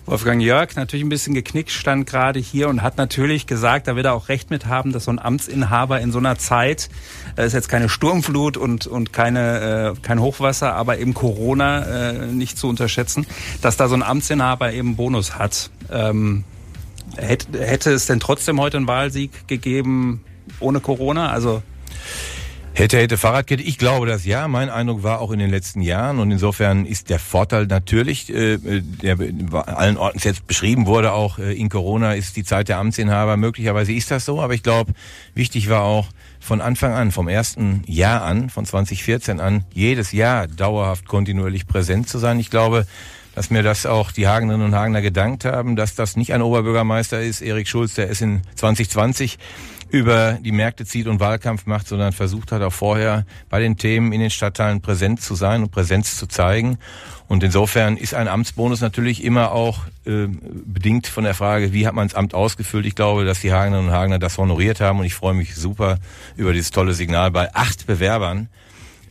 [0.06, 4.06] Wolfgang Jörg, natürlich ein bisschen geknickt, stand gerade hier und hat natürlich gesagt, da wird
[4.06, 6.88] er auch recht mit haben, dass so ein Amtsinhaber in so einer Zeit,
[7.36, 12.26] äh, ist jetzt keine Sturmflut und, und keine, äh, kein Hochwasser, aber eben Corona äh,
[12.26, 13.26] nicht zu unterschätzen,
[13.62, 15.70] dass da so ein Amtsinhaber eben Bonus hat.
[15.90, 16.44] Ähm,
[17.16, 20.22] Hätte, hätte es denn trotzdem heute einen Wahlsieg gegeben
[20.60, 21.30] ohne Corona?
[21.30, 21.62] Also
[22.78, 23.62] Hätte, hätte Fahrradkette.
[23.62, 24.48] Ich glaube das ja.
[24.48, 28.58] Mein Eindruck war auch in den letzten Jahren und insofern ist der Vorteil natürlich, äh,
[28.58, 29.16] der
[29.64, 33.38] allen Orten jetzt beschrieben wurde, auch äh, in Corona ist die Zeit der Amtsinhaber.
[33.38, 34.92] Möglicherweise ist das so, aber ich glaube,
[35.32, 36.08] wichtig war auch
[36.38, 42.10] von Anfang an, vom ersten Jahr an, von 2014 an, jedes Jahr dauerhaft kontinuierlich präsent
[42.10, 42.38] zu sein.
[42.38, 42.86] Ich glaube,
[43.34, 47.22] dass mir das auch die Hagenerinnen und Hagener gedankt haben, dass das nicht ein Oberbürgermeister
[47.22, 49.38] ist, Erik Schulz, der ist in 2020
[49.90, 54.12] über die Märkte zieht und Wahlkampf macht, sondern versucht hat auch vorher bei den Themen
[54.12, 56.78] in den Stadtteilen präsent zu sein und Präsenz zu zeigen.
[57.28, 61.94] Und insofern ist ein Amtsbonus natürlich immer auch äh, bedingt von der Frage, wie hat
[61.94, 62.86] man das Amt ausgefüllt.
[62.86, 65.98] Ich glaube, dass die Hagenerinnen und Hagener das honoriert haben und ich freue mich super
[66.36, 68.48] über dieses tolle Signal bei acht Bewerbern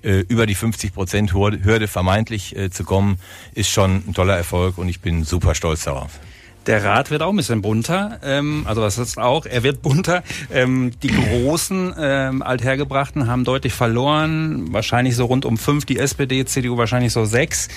[0.02, 3.18] äh, über die 50 Prozent Hürde vermeintlich äh, zu kommen,
[3.54, 6.20] ist schon ein toller Erfolg und ich bin super stolz darauf.
[6.68, 8.20] Der Rat wird auch ein bisschen bunter.
[8.24, 9.46] Ähm, also was ist auch?
[9.46, 10.24] Er wird bunter.
[10.52, 14.74] Ähm, die großen ähm, Althergebrachten haben deutlich verloren.
[14.74, 15.86] Wahrscheinlich so rund um fünf.
[15.86, 17.68] Die SPD, CDU wahrscheinlich so sechs.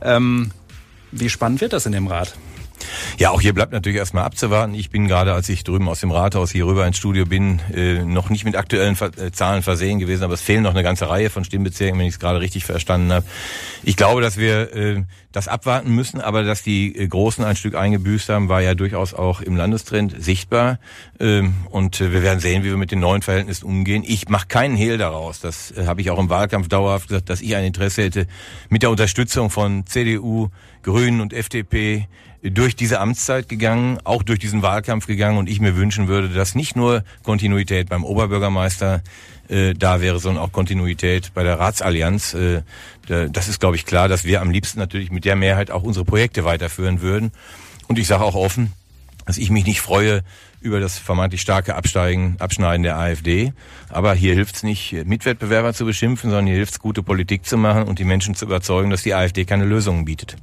[0.00, 0.52] Ähm,
[1.10, 2.36] wie spannend wird das in dem Rat?
[3.18, 4.74] Ja, auch hier bleibt natürlich erstmal abzuwarten.
[4.74, 8.04] Ich bin gerade, als ich drüben aus dem Rathaus hier rüber ins Studio bin, äh,
[8.04, 11.30] noch nicht mit aktuellen äh, Zahlen versehen gewesen, aber es fehlen noch eine ganze Reihe
[11.30, 13.26] von Stimmbezirken, wenn ich es gerade richtig verstanden habe.
[13.82, 18.28] Ich glaube, dass wir äh, das abwarten müssen, aber dass die Großen ein Stück eingebüßt
[18.28, 20.78] haben, war ja durchaus auch im Landestrend sichtbar.
[21.18, 24.02] Ähm, und wir werden sehen, wie wir mit den neuen Verhältnissen umgehen.
[24.06, 25.40] Ich mache keinen Hehl daraus.
[25.40, 28.26] Das habe ich auch im Wahlkampf dauerhaft gesagt, dass ich ein Interesse hätte,
[28.68, 30.48] mit der Unterstützung von CDU,
[30.82, 32.06] Grünen und FDP
[32.50, 36.54] durch diese Amtszeit gegangen, auch durch diesen Wahlkampf gegangen und ich mir wünschen würde, dass
[36.54, 39.02] nicht nur Kontinuität beim Oberbürgermeister
[39.48, 42.34] äh, da wäre, sondern auch Kontinuität bei der Ratsallianz.
[42.34, 42.62] Äh,
[43.06, 46.04] das ist, glaube ich, klar, dass wir am liebsten natürlich mit der Mehrheit auch unsere
[46.04, 47.30] Projekte weiterführen würden.
[47.86, 48.72] Und ich sage auch offen,
[49.26, 50.22] dass ich mich nicht freue
[50.60, 53.52] über das vermeintlich starke Absteigen, Abschneiden der AfD.
[53.88, 57.56] Aber hier hilft es nicht, Mitwettbewerber zu beschimpfen, sondern hier hilft es, gute Politik zu
[57.56, 60.36] machen und die Menschen zu überzeugen, dass die AfD keine Lösungen bietet.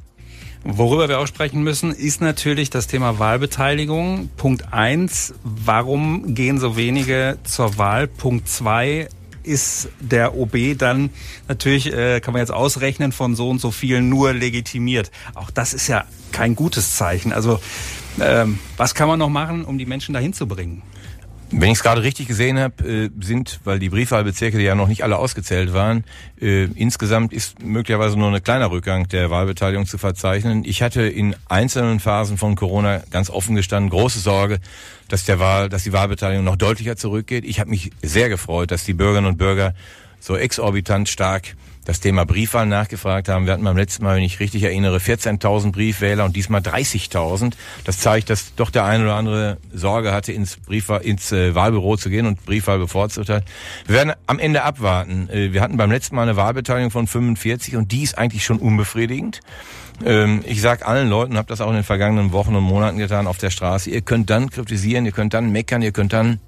[0.66, 4.30] Worüber wir auch sprechen müssen, ist natürlich das Thema Wahlbeteiligung.
[4.38, 8.08] Punkt eins: warum gehen so wenige zur Wahl?
[8.08, 9.10] Punkt zwei:
[9.44, 11.10] ist der OB dann
[11.50, 15.12] natürlich, äh, kann man jetzt ausrechnen, von so und so vielen nur legitimiert.
[15.36, 17.34] Auch das ist ja kein gutes Zeichen.
[17.34, 17.60] Also
[18.22, 20.82] ähm, was kann man noch machen, um die Menschen dahin zu bringen?
[21.56, 25.04] Wenn ich es gerade richtig gesehen habe, äh, sind, weil die Briefwahlbezirke ja noch nicht
[25.04, 26.04] alle ausgezählt waren,
[26.42, 30.64] äh, insgesamt ist möglicherweise nur ein kleiner Rückgang der Wahlbeteiligung zu verzeichnen.
[30.66, 34.60] Ich hatte in einzelnen Phasen von Corona ganz offen gestanden große Sorge,
[35.10, 37.46] dass der Wahl, dass die Wahlbeteiligung noch deutlicher zurückgeht.
[37.46, 39.76] Ich habe mich sehr gefreut, dass die Bürgerinnen und Bürger
[40.20, 41.56] so exorbitant stark
[41.86, 43.46] das Thema Briefwahl nachgefragt haben.
[43.46, 47.54] Wir hatten beim letzten Mal, wenn ich richtig erinnere, 14.000 Briefwähler und diesmal 30.000.
[47.84, 51.98] Das zeigt, dass doch der eine oder andere Sorge hatte, ins, Briefwahl, ins äh, Wahlbüro
[51.98, 53.44] zu gehen und Briefwahl bevorzugt hat.
[53.86, 55.30] Wir werden am Ende abwarten.
[55.30, 58.60] Äh, wir hatten beim letzten Mal eine Wahlbeteiligung von 45 und die ist eigentlich schon
[58.60, 59.42] unbefriedigend.
[60.06, 63.28] Ähm, ich sage allen Leuten, habe das auch in den vergangenen Wochen und Monaten getan
[63.28, 66.40] auf der Straße, ihr könnt dann kritisieren, ihr könnt dann meckern, ihr könnt dann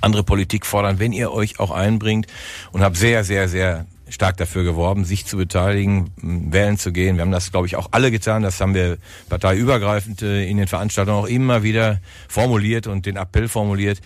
[0.00, 2.26] andere Politik fordern, wenn ihr euch auch einbringt
[2.72, 7.16] und habe sehr, sehr, sehr stark dafür geworben, sich zu beteiligen, wählen zu gehen.
[7.16, 8.42] Wir haben das, glaube ich, auch alle getan.
[8.42, 8.98] Das haben wir
[9.28, 14.00] parteiübergreifend äh, in den Veranstaltungen auch immer wieder formuliert und den Appell formuliert.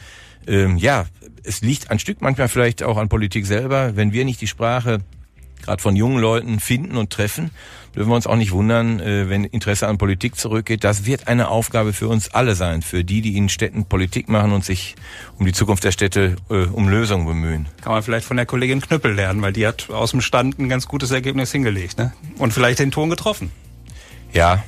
[0.47, 1.07] Ähm, ja,
[1.43, 3.97] es liegt ein Stück manchmal vielleicht auch an Politik selber.
[3.97, 5.01] Wenn wir nicht die Sprache
[5.63, 7.51] gerade von jungen Leuten finden und treffen,
[7.95, 10.85] dürfen wir uns auch nicht wundern, äh, wenn Interesse an Politik zurückgeht.
[10.85, 14.53] Das wird eine Aufgabe für uns alle sein, für die, die in Städten Politik machen
[14.53, 14.97] und sich
[15.39, 17.67] um die Zukunft der Städte äh, um Lösungen bemühen.
[17.81, 20.69] Kann man vielleicht von der Kollegin Knüppel lernen, weil die hat aus dem Stand ein
[20.69, 22.13] ganz gutes Ergebnis hingelegt ne?
[22.39, 23.51] und vielleicht den Ton getroffen.
[24.33, 24.63] Ja,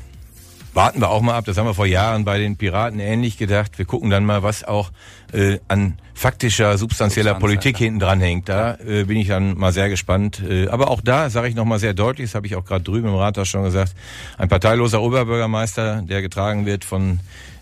[0.78, 1.44] warten wir auch mal ab.
[1.44, 3.78] Das haben wir vor Jahren bei den Piraten ähnlich gedacht.
[3.78, 4.92] Wir gucken dann mal, was auch
[5.32, 7.86] äh, an faktischer, substanzieller Substanz, Politik ja.
[7.86, 8.48] hinten dran hängt.
[8.48, 10.40] Da äh, bin ich dann mal sehr gespannt.
[10.48, 12.84] Äh, aber auch da sage ich noch mal sehr deutlich, das habe ich auch gerade
[12.84, 13.92] drüben im Rathaus schon gesagt,
[14.36, 17.18] ein parteiloser Oberbürgermeister, der getragen wird von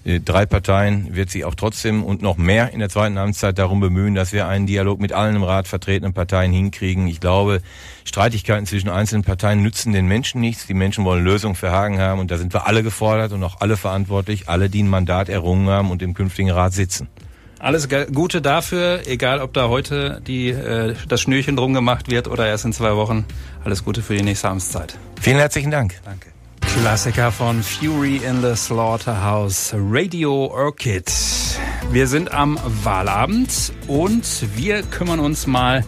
[0.07, 4.15] drei Parteien wird sich auch trotzdem und noch mehr in der zweiten Amtszeit darum bemühen,
[4.15, 7.09] dass wir einen Dialog mit allen im Rat vertretenen Parteien hinkriegen.
[7.09, 7.61] Ich glaube,
[8.05, 10.67] Streitigkeiten zwischen einzelnen Parteien nützen den Menschen nichts.
[10.67, 13.61] Die Menschen wollen Lösungen für Hagen haben und da sind wir alle gefordert und auch
[13.61, 17.09] alle verantwortlich, alle, die ein Mandat errungen haben und im künftigen Rat sitzen.
[17.59, 22.47] Alles Gute dafür, egal ob da heute die, äh, das Schnürchen drum gemacht wird oder
[22.47, 23.25] erst in zwei Wochen.
[23.65, 24.99] Alles Gute für die nächste Amtszeit.
[25.21, 25.95] Vielen herzlichen Dank.
[26.05, 26.36] Danke.
[26.75, 31.11] Klassiker von Fury in the Slaughterhouse, Radio Orchid.
[31.91, 34.25] Wir sind am Wahlabend und
[34.57, 35.85] wir kümmern uns mal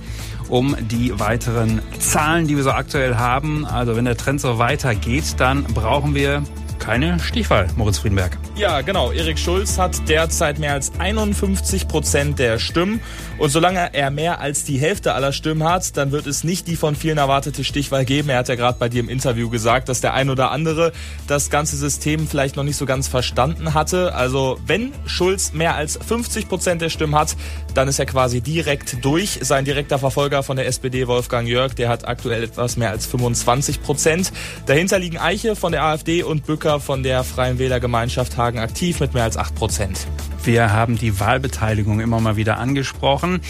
[0.48, 3.66] um die weiteren Zahlen, die wir so aktuell haben.
[3.66, 6.42] Also wenn der Trend so weitergeht, dann brauchen wir
[6.78, 8.38] keine Stichwahl, Moritz Friedenberg.
[8.56, 9.12] Ja, genau.
[9.12, 13.00] Erik Schulz hat derzeit mehr als 51 Prozent der Stimmen.
[13.38, 16.74] Und solange er mehr als die Hälfte aller Stimmen hat, dann wird es nicht die
[16.74, 18.30] von vielen erwartete Stichwahl geben.
[18.30, 20.92] Er hat ja gerade bei dir im Interview gesagt, dass der ein oder andere
[21.26, 24.14] das ganze System vielleicht noch nicht so ganz verstanden hatte.
[24.14, 27.36] Also wenn Schulz mehr als 50 Prozent der Stimmen hat,
[27.74, 29.38] dann ist er quasi direkt durch.
[29.42, 33.82] Sein direkter Verfolger von der SPD, Wolfgang Jörg, der hat aktuell etwas mehr als 25
[33.82, 34.32] Prozent.
[34.66, 39.14] Dahinter liegen Eiche von der AfD und Bücker von der Freien Wählergemeinschaft Hagen aktiv mit
[39.14, 40.06] mehr als 8 Prozent.
[40.44, 43.40] Wir haben die Wahlbeteiligung immer mal wieder angesprochen.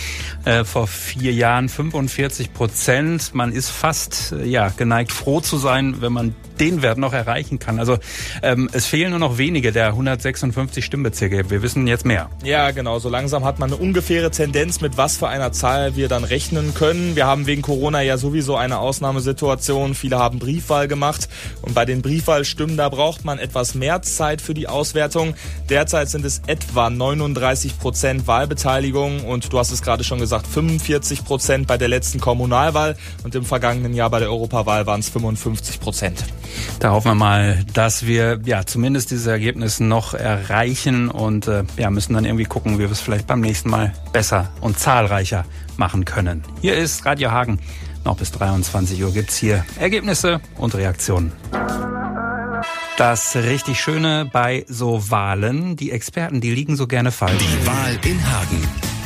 [0.45, 3.35] Äh, vor vier Jahren 45 Prozent.
[3.35, 7.59] Man ist fast äh, ja geneigt, froh zu sein, wenn man den Wert noch erreichen
[7.59, 7.79] kann.
[7.79, 7.99] Also
[8.43, 11.51] ähm, es fehlen nur noch wenige der 156 Stimmbezirke.
[11.51, 12.31] Wir wissen jetzt mehr.
[12.43, 12.99] Ja, genau.
[12.99, 16.75] So langsam hat man eine ungefähre Tendenz, mit was für einer Zahl wir dann rechnen
[16.75, 17.17] können.
[17.17, 19.95] Wir haben wegen Corona ja sowieso eine Ausnahmesituation.
[19.95, 21.29] Viele haben Briefwahl gemacht
[21.63, 25.35] und bei den Briefwahlstimmen da braucht man etwas mehr Zeit für die Auswertung.
[25.69, 31.25] Derzeit sind es etwa 39 Prozent Wahlbeteiligung und du hast es gerade schon gesagt, 45
[31.25, 35.81] Prozent bei der letzten Kommunalwahl und im vergangenen Jahr bei der Europawahl waren es 55
[35.81, 36.25] Prozent.
[36.81, 41.91] Da hoffen wir mal, dass wir ja zumindest dieses Ergebnis noch erreichen und äh, ja,
[41.91, 45.45] müssen dann irgendwie gucken, wie wir es vielleicht beim nächsten Mal besser und zahlreicher
[45.77, 46.43] machen können.
[46.61, 47.59] Hier ist Radio Hagen.
[48.05, 51.33] Noch bis 23 Uhr gibt's hier Ergebnisse und Reaktionen.
[52.97, 57.39] Das richtig Schöne bei so Wahlen, die Experten, die liegen so gerne falsch.
[57.39, 58.98] Die Wahl in Hagen.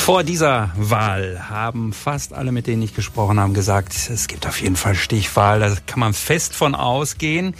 [0.00, 4.60] Vor dieser Wahl haben fast alle, mit denen ich gesprochen habe, gesagt, es gibt auf
[4.60, 7.54] jeden Fall Stichwahl, da kann man fest von ausgehen.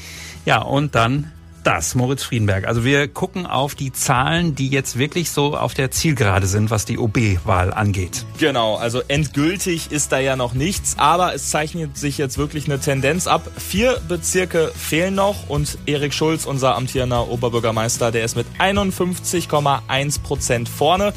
[0.47, 1.31] Ja, und dann
[1.63, 2.67] das, Moritz Friedenberg.
[2.67, 6.87] Also wir gucken auf die Zahlen, die jetzt wirklich so auf der Zielgerade sind, was
[6.87, 8.25] die OB-Wahl angeht.
[8.39, 12.81] Genau, also endgültig ist da ja noch nichts, aber es zeichnet sich jetzt wirklich eine
[12.81, 13.49] Tendenz ab.
[13.59, 20.69] Vier Bezirke fehlen noch und Erik Schulz, unser amtierender Oberbürgermeister, der ist mit 51,1 Prozent
[20.69, 21.13] vorne.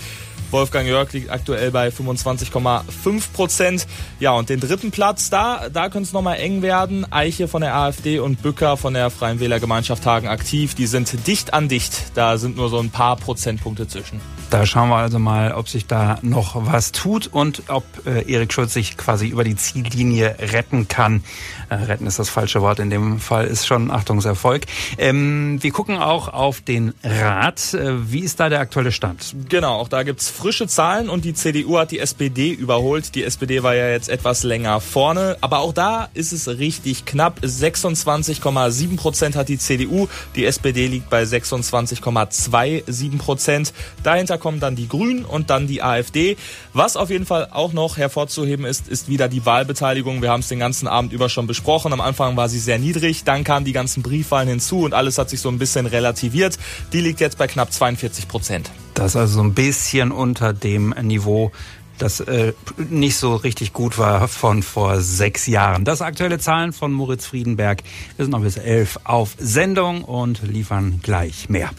[0.54, 3.88] Wolfgang Jörg liegt aktuell bei 25,5 Prozent.
[4.20, 7.12] Ja, und den dritten Platz, da, da könnte es nochmal eng werden.
[7.12, 10.76] Eiche von der AfD und Bücker von der Freien Wählergemeinschaft Hagen aktiv.
[10.76, 12.12] Die sind dicht an dicht.
[12.14, 14.22] Da sind nur so ein paar Prozentpunkte zwischen.
[14.54, 18.54] Da schauen wir also mal, ob sich da noch was tut und ob äh, Erik
[18.54, 21.24] Schulz sich quasi über die Ziellinie retten kann.
[21.70, 22.78] Äh, retten ist das falsche Wort.
[22.78, 24.68] In dem Fall ist schon Achtungserfolg.
[25.00, 27.74] Ähm, wir gucken auch auf den Rat.
[27.74, 29.36] Äh, wie ist da der aktuelle Stand?
[29.50, 33.16] Genau, auch da gibt's frische Zahlen und die CDU hat die SPD überholt.
[33.16, 37.40] Die SPD war ja jetzt etwas länger vorne, aber auch da ist es richtig knapp.
[37.42, 43.74] 26,7 Prozent hat die CDU, die SPD liegt bei 26,27 Prozent.
[44.04, 46.36] Dahinter kommen dann die Grünen und dann die AfD.
[46.74, 50.22] Was auf jeden Fall auch noch hervorzuheben ist, ist wieder die Wahlbeteiligung.
[50.22, 51.94] Wir haben es den ganzen Abend über schon besprochen.
[51.94, 55.30] Am Anfang war sie sehr niedrig, dann kamen die ganzen Briefwahlen hinzu und alles hat
[55.30, 56.60] sich so ein bisschen relativiert.
[56.92, 58.70] Die liegt jetzt bei knapp 42 Prozent.
[58.96, 61.54] Das ist also so ein bisschen unter dem Niveau,
[61.98, 65.86] das äh, nicht so richtig gut war von vor sechs Jahren.
[65.86, 67.82] Das aktuelle Zahlen von Moritz Friedenberg.
[68.18, 71.70] Wir sind noch bis elf auf Sendung und liefern gleich mehr.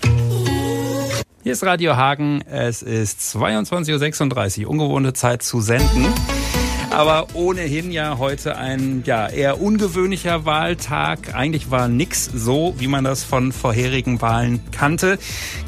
[1.45, 2.41] Hier ist Radio Hagen.
[2.51, 4.71] Es ist 22.36 Uhr.
[4.71, 6.07] Ungewohnte Zeit zu senden.
[6.91, 11.35] Aber ohnehin ja heute ein ja, eher ungewöhnlicher Wahltag.
[11.35, 15.19] Eigentlich war nix so, wie man das von vorherigen Wahlen kannte.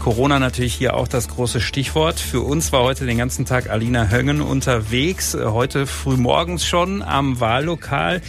[0.02, 2.20] Corona natürlich hier auch das große Stichwort.
[2.20, 5.36] Für uns war heute den ganzen Tag Alina Höngen unterwegs.
[5.38, 8.22] Heute früh morgens schon am Wahllokal.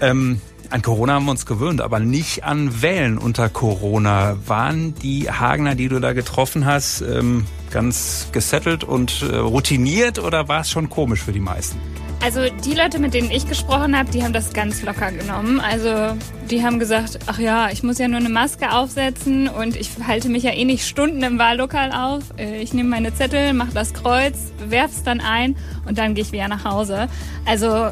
[0.00, 4.36] Ähm, an Corona haben wir uns gewöhnt, aber nicht an Wählen unter Corona.
[4.46, 10.48] Waren die Hagener, die du da getroffen hast, ähm, ganz gesettelt und äh, routiniert oder
[10.48, 11.78] war es schon komisch für die meisten?
[12.22, 15.60] Also die Leute, mit denen ich gesprochen habe, die haben das ganz locker genommen.
[15.60, 16.16] Also
[16.50, 20.28] die haben gesagt, ach ja, ich muss ja nur eine Maske aufsetzen und ich halte
[20.28, 22.22] mich ja eh nicht Stunden im Wahllokal auf.
[22.38, 25.56] Äh, ich nehme meine Zettel, mache das Kreuz, werf's dann ein
[25.86, 27.08] und dann gehe ich wieder nach Hause.
[27.44, 27.90] Also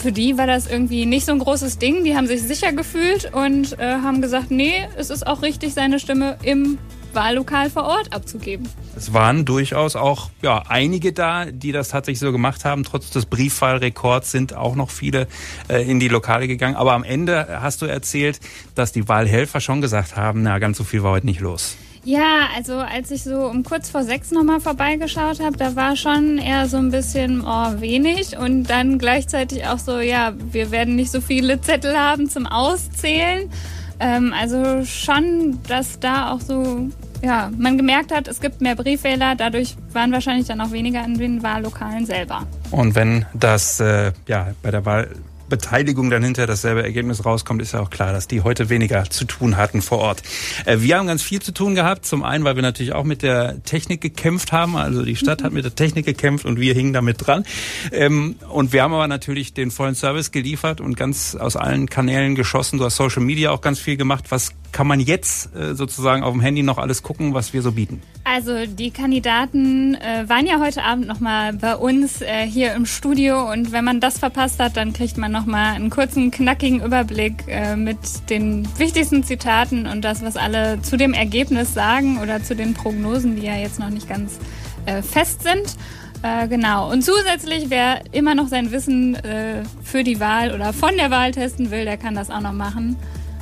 [0.00, 2.04] für die war das irgendwie nicht so ein großes Ding.
[2.04, 5.98] Die haben sich sicher gefühlt und äh, haben gesagt, nee, es ist auch richtig, seine
[6.00, 6.78] Stimme im
[7.12, 8.68] Wahllokal vor Ort abzugeben.
[8.96, 12.84] Es waren durchaus auch ja, einige da, die das tatsächlich so gemacht haben.
[12.84, 15.26] Trotz des Briefwahlrekords sind auch noch viele
[15.68, 16.76] äh, in die Lokale gegangen.
[16.76, 18.40] Aber am Ende hast du erzählt,
[18.74, 21.76] dass die Wahlhelfer schon gesagt haben, na, ganz so viel war heute nicht los.
[22.04, 26.38] Ja, also als ich so um kurz vor sechs nochmal vorbeigeschaut habe, da war schon
[26.38, 31.10] eher so ein bisschen oh, wenig und dann gleichzeitig auch so, ja, wir werden nicht
[31.10, 33.50] so viele Zettel haben zum Auszählen.
[33.98, 36.88] Ähm, also schon, dass da auch so,
[37.22, 41.18] ja, man gemerkt hat, es gibt mehr Briefwähler, dadurch waren wahrscheinlich dann auch weniger in
[41.18, 42.46] den Wahllokalen selber.
[42.70, 45.08] Und wenn das äh, ja bei der Wahl
[45.50, 49.26] Beteiligung dann hinterher dasselbe Ergebnis rauskommt, ist ja auch klar, dass die heute weniger zu
[49.26, 50.22] tun hatten vor Ort.
[50.64, 52.06] Äh, wir haben ganz viel zu tun gehabt.
[52.06, 54.76] Zum einen, weil wir natürlich auch mit der Technik gekämpft haben.
[54.76, 57.44] Also die Stadt hat mit der Technik gekämpft und wir hingen damit dran.
[57.92, 62.34] Ähm, und wir haben aber natürlich den vollen Service geliefert und ganz aus allen Kanälen
[62.34, 62.78] geschossen.
[62.78, 64.24] Du hast Social Media auch ganz viel gemacht.
[64.30, 67.72] Was kann man jetzt äh, sozusagen auf dem Handy noch alles gucken, was wir so
[67.72, 68.00] bieten?
[68.22, 73.72] Also die Kandidaten äh, waren ja heute Abend nochmal bei uns hier im Studio und
[73.72, 77.96] wenn man das verpasst hat, dann kriegt man nochmal einen kurzen, knackigen Überblick äh, mit
[78.28, 83.36] den wichtigsten Zitaten und das, was alle zu dem Ergebnis sagen oder zu den Prognosen,
[83.36, 84.38] die ja jetzt noch nicht ganz
[84.84, 85.76] äh, fest sind.
[86.22, 86.90] Äh, genau.
[86.90, 91.30] Und zusätzlich, wer immer noch sein Wissen äh, für die Wahl oder von der Wahl
[91.30, 92.96] testen will, der kann das auch noch machen.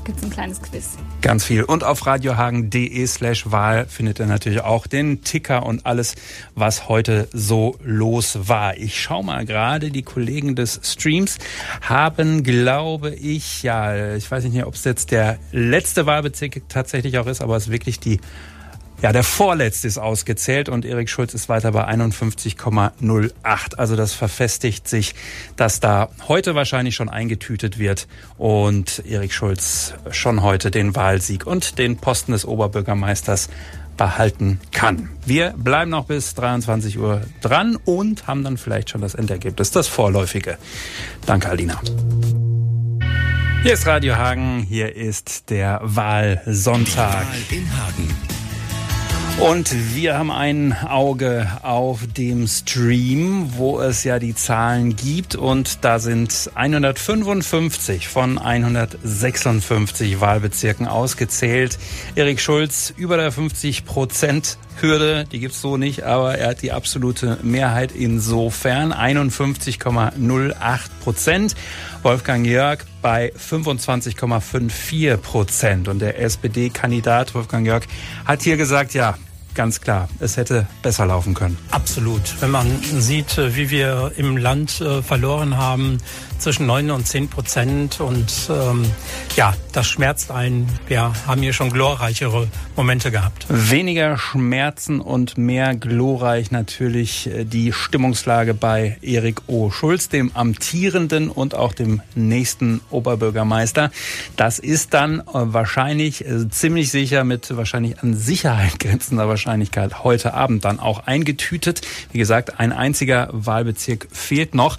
[0.09, 0.97] Gibt es ein kleines Quiz.
[1.21, 1.65] Ganz viel.
[1.65, 6.15] Und auf radiohagen.de slash Wahl findet ihr natürlich auch den Ticker und alles,
[6.55, 8.75] was heute so los war.
[8.79, 11.37] Ich schau mal gerade, die Kollegen des Streams
[11.83, 17.27] haben, glaube ich, ja, ich weiß nicht, ob es jetzt der letzte Wahlbezirk tatsächlich auch
[17.27, 18.19] ist, aber es ist wirklich die
[19.01, 23.77] Ja, der vorletzte ist ausgezählt und Erik Schulz ist weiter bei 51,08.
[23.77, 25.15] Also das verfestigt sich,
[25.55, 31.79] dass da heute wahrscheinlich schon eingetütet wird und Erik Schulz schon heute den Wahlsieg und
[31.79, 33.51] den Posten des Oberbürgermeisters
[33.97, 35.11] behalten kann.
[35.25, 39.87] Wir bleiben noch bis 23 Uhr dran und haben dann vielleicht schon das Endergebnis, das
[39.87, 40.59] vorläufige.
[41.25, 41.81] Danke, Alina.
[43.63, 47.27] Hier ist Radio Hagen, hier ist der Wahlsonntag.
[47.27, 48.38] Wahl in Hagen.
[49.41, 55.37] Und wir haben ein Auge auf dem Stream, wo es ja die Zahlen gibt.
[55.37, 61.79] Und da sind 155 von 156 Wahlbezirken ausgezählt.
[62.17, 66.71] Erik Schulz über der 50 Prozent Hürde, die gibt's so nicht, aber er hat die
[66.71, 71.55] absolute Mehrheit insofern 51,08 Prozent.
[72.03, 75.89] Wolfgang Jörg bei 25,54 Prozent.
[75.89, 77.85] Und der SPD-Kandidat Wolfgang Jörg
[78.25, 79.17] hat hier gesagt, ja,
[79.59, 81.59] ganz klar, es hätte besser laufen können.
[81.73, 82.41] Absolut.
[82.41, 85.99] Wenn man sieht, äh, wie wir im Land äh, verloren haben,
[86.39, 88.01] zwischen 9 und 10 Prozent.
[88.01, 88.85] Und ähm,
[89.37, 90.69] ja, das schmerzt einen.
[90.87, 93.47] Wir haben hier schon glorreichere Momente gehabt.
[93.49, 99.71] Weniger Schmerzen und mehr glorreich natürlich äh, die Stimmungslage bei Erik O.
[99.71, 103.91] Schulz, dem amtierenden und auch dem nächsten Oberbürgermeister.
[104.37, 110.81] Das ist dann wahrscheinlich ziemlich sicher mit wahrscheinlich an Sicherheit grenzender Wahrscheinlichkeit heute Abend dann
[110.81, 111.83] auch eingetütet.
[112.13, 114.79] Wie gesagt, ein einziger Wahlbezirk fehlt noch.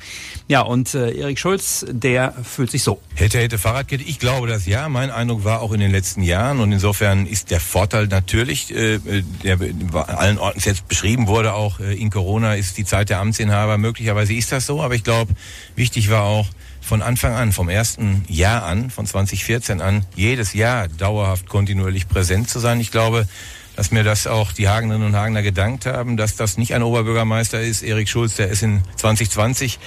[0.49, 2.99] Ja, und äh, Erik Schulz, der fühlt sich so.
[3.13, 4.03] Hätte, hätte Fahrradkette.
[4.03, 4.89] Ich glaube das ja.
[4.89, 8.97] Mein Eindruck war auch in den letzten Jahren und insofern ist der Vorteil natürlich, äh,
[9.43, 9.59] der
[10.07, 13.77] allen Orten jetzt beschrieben wurde, auch äh, in Corona ist die Zeit der Amtsinhaber.
[13.77, 15.33] Möglicherweise ist das so, aber ich glaube,
[15.75, 16.47] wichtig war auch,
[16.81, 22.49] von Anfang an, vom ersten Jahr an, von 2014 an, jedes Jahr dauerhaft kontinuierlich präsent
[22.49, 22.79] zu sein.
[22.79, 23.27] Ich glaube,
[23.75, 27.61] dass mir das auch die Hagenerinnen und Hagener gedankt haben, dass das nicht ein Oberbürgermeister
[27.61, 29.77] ist, Erik Schulz, der ist in 2020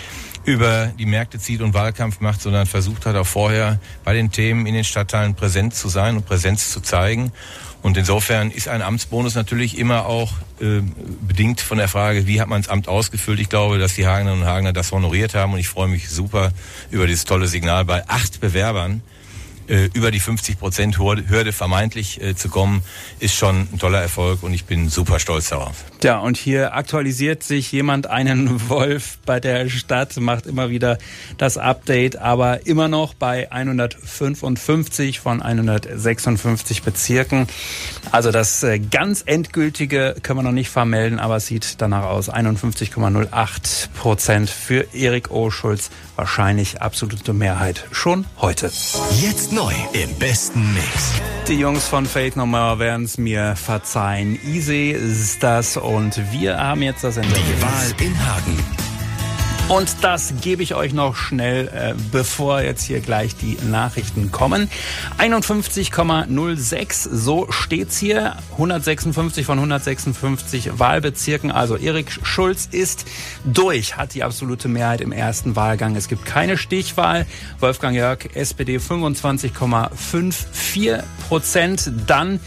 [0.44, 4.66] über die Märkte zieht und Wahlkampf macht, sondern versucht hat auch vorher bei den Themen
[4.66, 7.32] in den Stadtteilen präsent zu sein und Präsenz zu zeigen.
[7.82, 10.82] Und insofern ist ein Amtsbonus natürlich immer auch äh,
[11.20, 13.40] bedingt von der Frage, wie hat man das Amt ausgefüllt.
[13.40, 16.52] Ich glaube, dass die Hagenerinnen und Hagener das honoriert haben und ich freue mich super
[16.90, 19.02] über dieses tolle Signal bei acht Bewerbern
[19.72, 22.82] äh, über die 50 Prozent Hürde vermeintlich äh, zu kommen,
[23.20, 25.84] ist schon ein toller Erfolg und ich bin super stolz darauf.
[26.02, 30.98] Ja, und hier aktualisiert sich jemand einen Wolf bei der Stadt, macht immer wieder
[31.38, 37.46] das Update, aber immer noch bei 155 von 156 Bezirken.
[38.10, 42.30] Also das äh, ganz endgültige können wir noch nicht vermelden, aber es sieht danach aus.
[42.30, 45.50] 51,08 Prozent für Erik O.
[45.50, 45.90] Schulz.
[46.22, 48.70] Wahrscheinlich absolute Mehrheit schon heute.
[49.20, 51.14] Jetzt neu im besten Mix.
[51.48, 54.38] Die Jungs von Fate No More werden es mir verzeihen.
[54.46, 57.34] Easy ist das und wir haben jetzt das Ende.
[57.34, 58.91] Die Wahl in Hagen.
[59.72, 64.68] Und das gebe ich euch noch schnell, äh, bevor jetzt hier gleich die Nachrichten kommen.
[65.16, 68.36] 51,06, so steht's hier.
[68.50, 71.50] 156 von 156 Wahlbezirken.
[71.50, 73.06] Also Erik Schulz ist
[73.46, 75.96] durch, hat die absolute Mehrheit im ersten Wahlgang.
[75.96, 77.24] Es gibt keine Stichwahl.
[77.58, 81.90] Wolfgang Jörg, SPD 25,54 Prozent.
[82.06, 82.40] Dann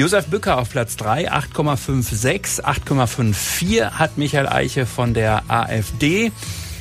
[0.00, 2.62] Josef Bücker auf Platz 3, 8,56.
[2.62, 6.32] 8,54 hat Michael Eiche von der AfD.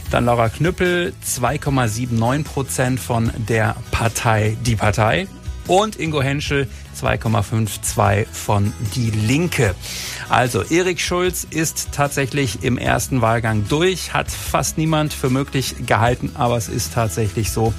[0.10, 5.28] Dann Laura Knüppel, 2,79 Prozent von der Partei Die Partei.
[5.70, 6.68] Und Ingo Henschel,
[7.00, 9.76] 2,52 von Die Linke.
[10.28, 16.32] Also Erik Schulz ist tatsächlich im ersten Wahlgang durch, hat fast niemand für möglich gehalten,
[16.34, 17.72] aber es ist tatsächlich so.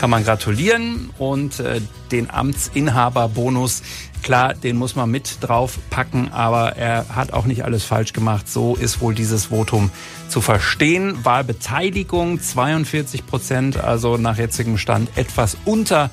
[0.00, 1.80] Kann man gratulieren und äh,
[2.10, 3.82] den Amtsinhaberbonus
[4.22, 8.48] Klar, den muss man mit drauf packen, aber er hat auch nicht alles falsch gemacht.
[8.48, 9.90] So ist wohl dieses Votum
[10.28, 11.24] zu verstehen.
[11.24, 16.10] Wahlbeteiligung 42 Prozent, also nach jetzigem Stand etwas unter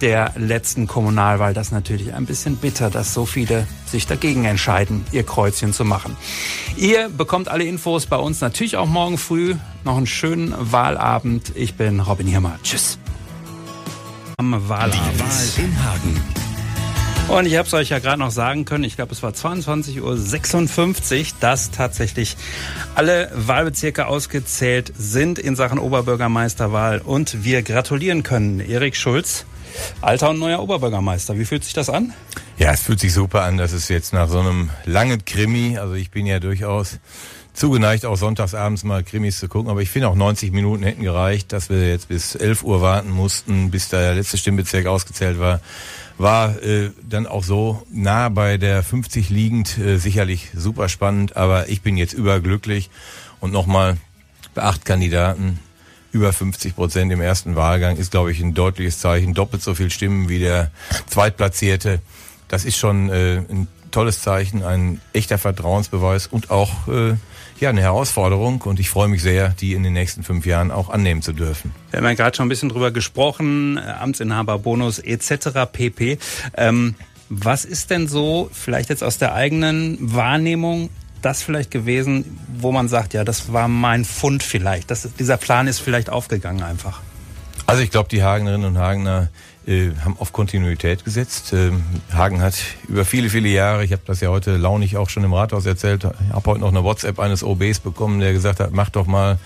[0.00, 1.54] der letzten Kommunalwahl.
[1.54, 5.84] Das ist natürlich ein bisschen bitter, dass so viele sich dagegen entscheiden, ihr Kreuzchen zu
[5.84, 6.16] machen.
[6.76, 9.56] Ihr bekommt alle Infos bei uns natürlich auch morgen früh.
[9.84, 11.52] Noch einen schönen Wahlabend.
[11.54, 12.58] Ich bin Robin Hirmer.
[12.62, 12.98] Tschüss.
[14.38, 15.14] Am Wahlabend.
[15.16, 16.40] Die Wahl in Hagen.
[17.30, 20.00] Und ich habe es euch ja gerade noch sagen können, ich glaube es war 22.56
[20.00, 22.36] Uhr, dass tatsächlich
[22.96, 28.58] alle Wahlbezirke ausgezählt sind in Sachen Oberbürgermeisterwahl und wir gratulieren können.
[28.58, 29.46] Erik Schulz,
[30.00, 31.38] alter und neuer Oberbürgermeister.
[31.38, 32.12] Wie fühlt sich das an?
[32.58, 35.94] Ja, es fühlt sich super an, dass es jetzt nach so einem langen Krimi, also
[35.94, 36.98] ich bin ja durchaus
[37.52, 39.70] zugeneigt, auch sonntagsabends mal Krimis zu gucken.
[39.70, 43.10] Aber ich finde auch 90 Minuten hätten gereicht, dass wir jetzt bis 11 Uhr warten
[43.10, 45.60] mussten, bis der letzte Stimmbezirk ausgezählt war.
[46.18, 51.36] War äh, dann auch so nah bei der 50 liegend, äh, sicherlich super spannend.
[51.36, 52.90] Aber ich bin jetzt überglücklich.
[53.40, 53.96] Und nochmal,
[54.54, 55.58] bei acht Kandidaten,
[56.12, 59.34] über 50 Prozent im ersten Wahlgang ist, glaube ich, ein deutliches Zeichen.
[59.34, 60.70] Doppelt so viel Stimmen wie der
[61.06, 62.00] Zweitplatzierte.
[62.48, 67.14] Das ist schon äh, ein tolles Zeichen, ein echter Vertrauensbeweis und auch äh,
[67.60, 68.62] ja eine Herausforderung.
[68.62, 71.72] Und ich freue mich sehr, die in den nächsten fünf Jahren auch annehmen zu dürfen.
[71.90, 75.50] Wir haben ja gerade schon ein bisschen drüber gesprochen, äh, Amtsinhaber, Bonus etc.
[75.70, 76.18] pp.
[76.56, 76.94] Ähm,
[77.28, 80.90] was ist denn so, vielleicht jetzt aus der eigenen Wahrnehmung,
[81.22, 84.90] das vielleicht gewesen, wo man sagt, ja, das war mein Fund vielleicht.
[84.90, 87.00] Das, dieser Plan ist vielleicht aufgegangen einfach.
[87.66, 89.28] Also ich glaube, die Hagenerinnen und Hagener
[89.66, 91.52] äh, haben auf Kontinuität gesetzt.
[91.52, 92.54] Ähm, Hagen hat
[92.88, 96.04] über viele, viele Jahre, ich habe das ja heute launig auch schon im Rathaus erzählt,
[96.04, 99.38] habe heute noch eine WhatsApp eines OBs bekommen, der gesagt hat, mach doch mal,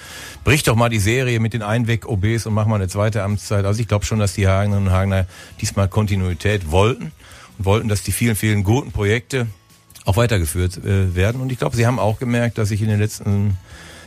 [0.44, 3.64] brich doch mal die Serie mit den Einweg-OBs und mach mal eine zweite Amtszeit.
[3.64, 5.26] Also ich glaube schon, dass die Hagenerinnen und Hagener
[5.60, 7.12] diesmal Kontinuität wollten
[7.58, 9.48] und wollten, dass die vielen, vielen guten Projekte
[10.04, 11.40] auch weitergeführt äh, werden.
[11.40, 13.56] Und ich glaube, sie haben auch gemerkt, dass ich in den letzten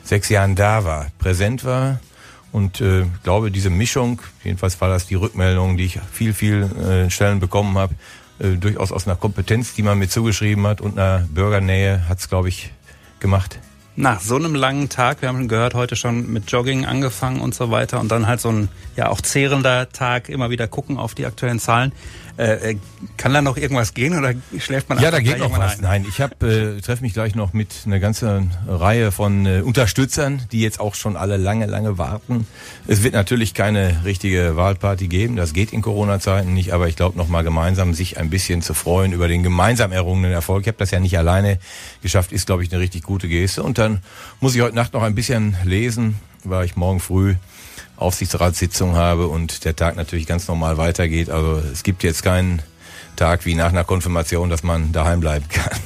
[0.04, 2.00] sechs Jahren da war, präsent war.
[2.52, 7.10] Und äh, glaube, diese Mischung, jedenfalls war das die Rückmeldung, die ich viel, viel äh,
[7.10, 7.96] Stellen bekommen habe,
[8.40, 12.50] äh, durchaus aus einer Kompetenz, die man mir zugeschrieben hat und einer Bürgernähe, hat's glaube
[12.50, 12.72] ich,
[13.20, 13.60] gemacht.
[14.00, 17.72] Nach so einem langen Tag, wir haben gehört, heute schon mit Jogging angefangen und so
[17.72, 21.26] weiter und dann halt so ein ja auch zehrender Tag, immer wieder gucken auf die
[21.26, 21.92] aktuellen Zahlen.
[22.38, 22.78] Äh, äh,
[23.18, 25.78] kann da noch irgendwas gehen oder schläft man Ja, da geht noch was.
[25.78, 25.82] Ein?
[25.82, 30.44] Nein, ich habe äh, treffe mich gleich noch mit einer ganzen Reihe von äh, Unterstützern,
[30.52, 32.46] die jetzt auch schon alle lange, lange warten.
[32.86, 37.18] Es wird natürlich keine richtige Wahlparty geben, das geht in Corona-Zeiten nicht, aber ich glaube
[37.18, 40.62] noch mal gemeinsam sich ein bisschen zu freuen über den gemeinsam errungenen Erfolg.
[40.62, 41.58] Ich habe das ja nicht alleine
[42.04, 43.64] geschafft, ist glaube ich eine richtig gute Geste.
[43.64, 44.02] Und dann
[44.42, 47.34] muss ich heute Nacht noch ein bisschen lesen, weil ich morgen früh
[47.98, 51.30] Aufsichtsratssitzung habe und der Tag natürlich ganz normal weitergeht.
[51.30, 52.62] Also es gibt jetzt keinen
[53.16, 55.78] Tag wie nach einer Konfirmation, dass man daheim bleiben kann.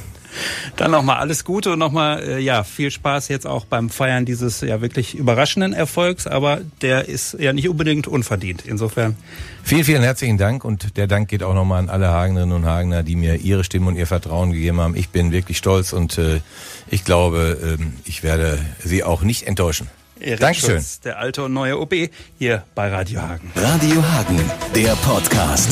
[0.76, 4.62] Dann nochmal alles Gute und nochmal äh, ja viel Spaß jetzt auch beim Feiern dieses
[4.62, 8.64] ja wirklich überraschenden Erfolgs, aber der ist ja nicht unbedingt unverdient.
[8.64, 9.16] Insofern
[9.62, 13.02] vielen vielen herzlichen Dank und der Dank geht auch nochmal an alle Hagenerinnen und Hagener,
[13.02, 14.96] die mir ihre Stimme und ihr Vertrauen gegeben haben.
[14.96, 16.40] Ich bin wirklich stolz und äh,
[16.88, 19.88] ich glaube, äh, ich werde Sie auch nicht enttäuschen.
[20.22, 20.70] Erik Dankeschön.
[20.70, 21.94] Schulz, der alte und neue OB
[22.38, 23.50] hier bei Radio Hagen.
[23.54, 24.40] Radio Hagen,
[24.74, 25.70] der Podcast.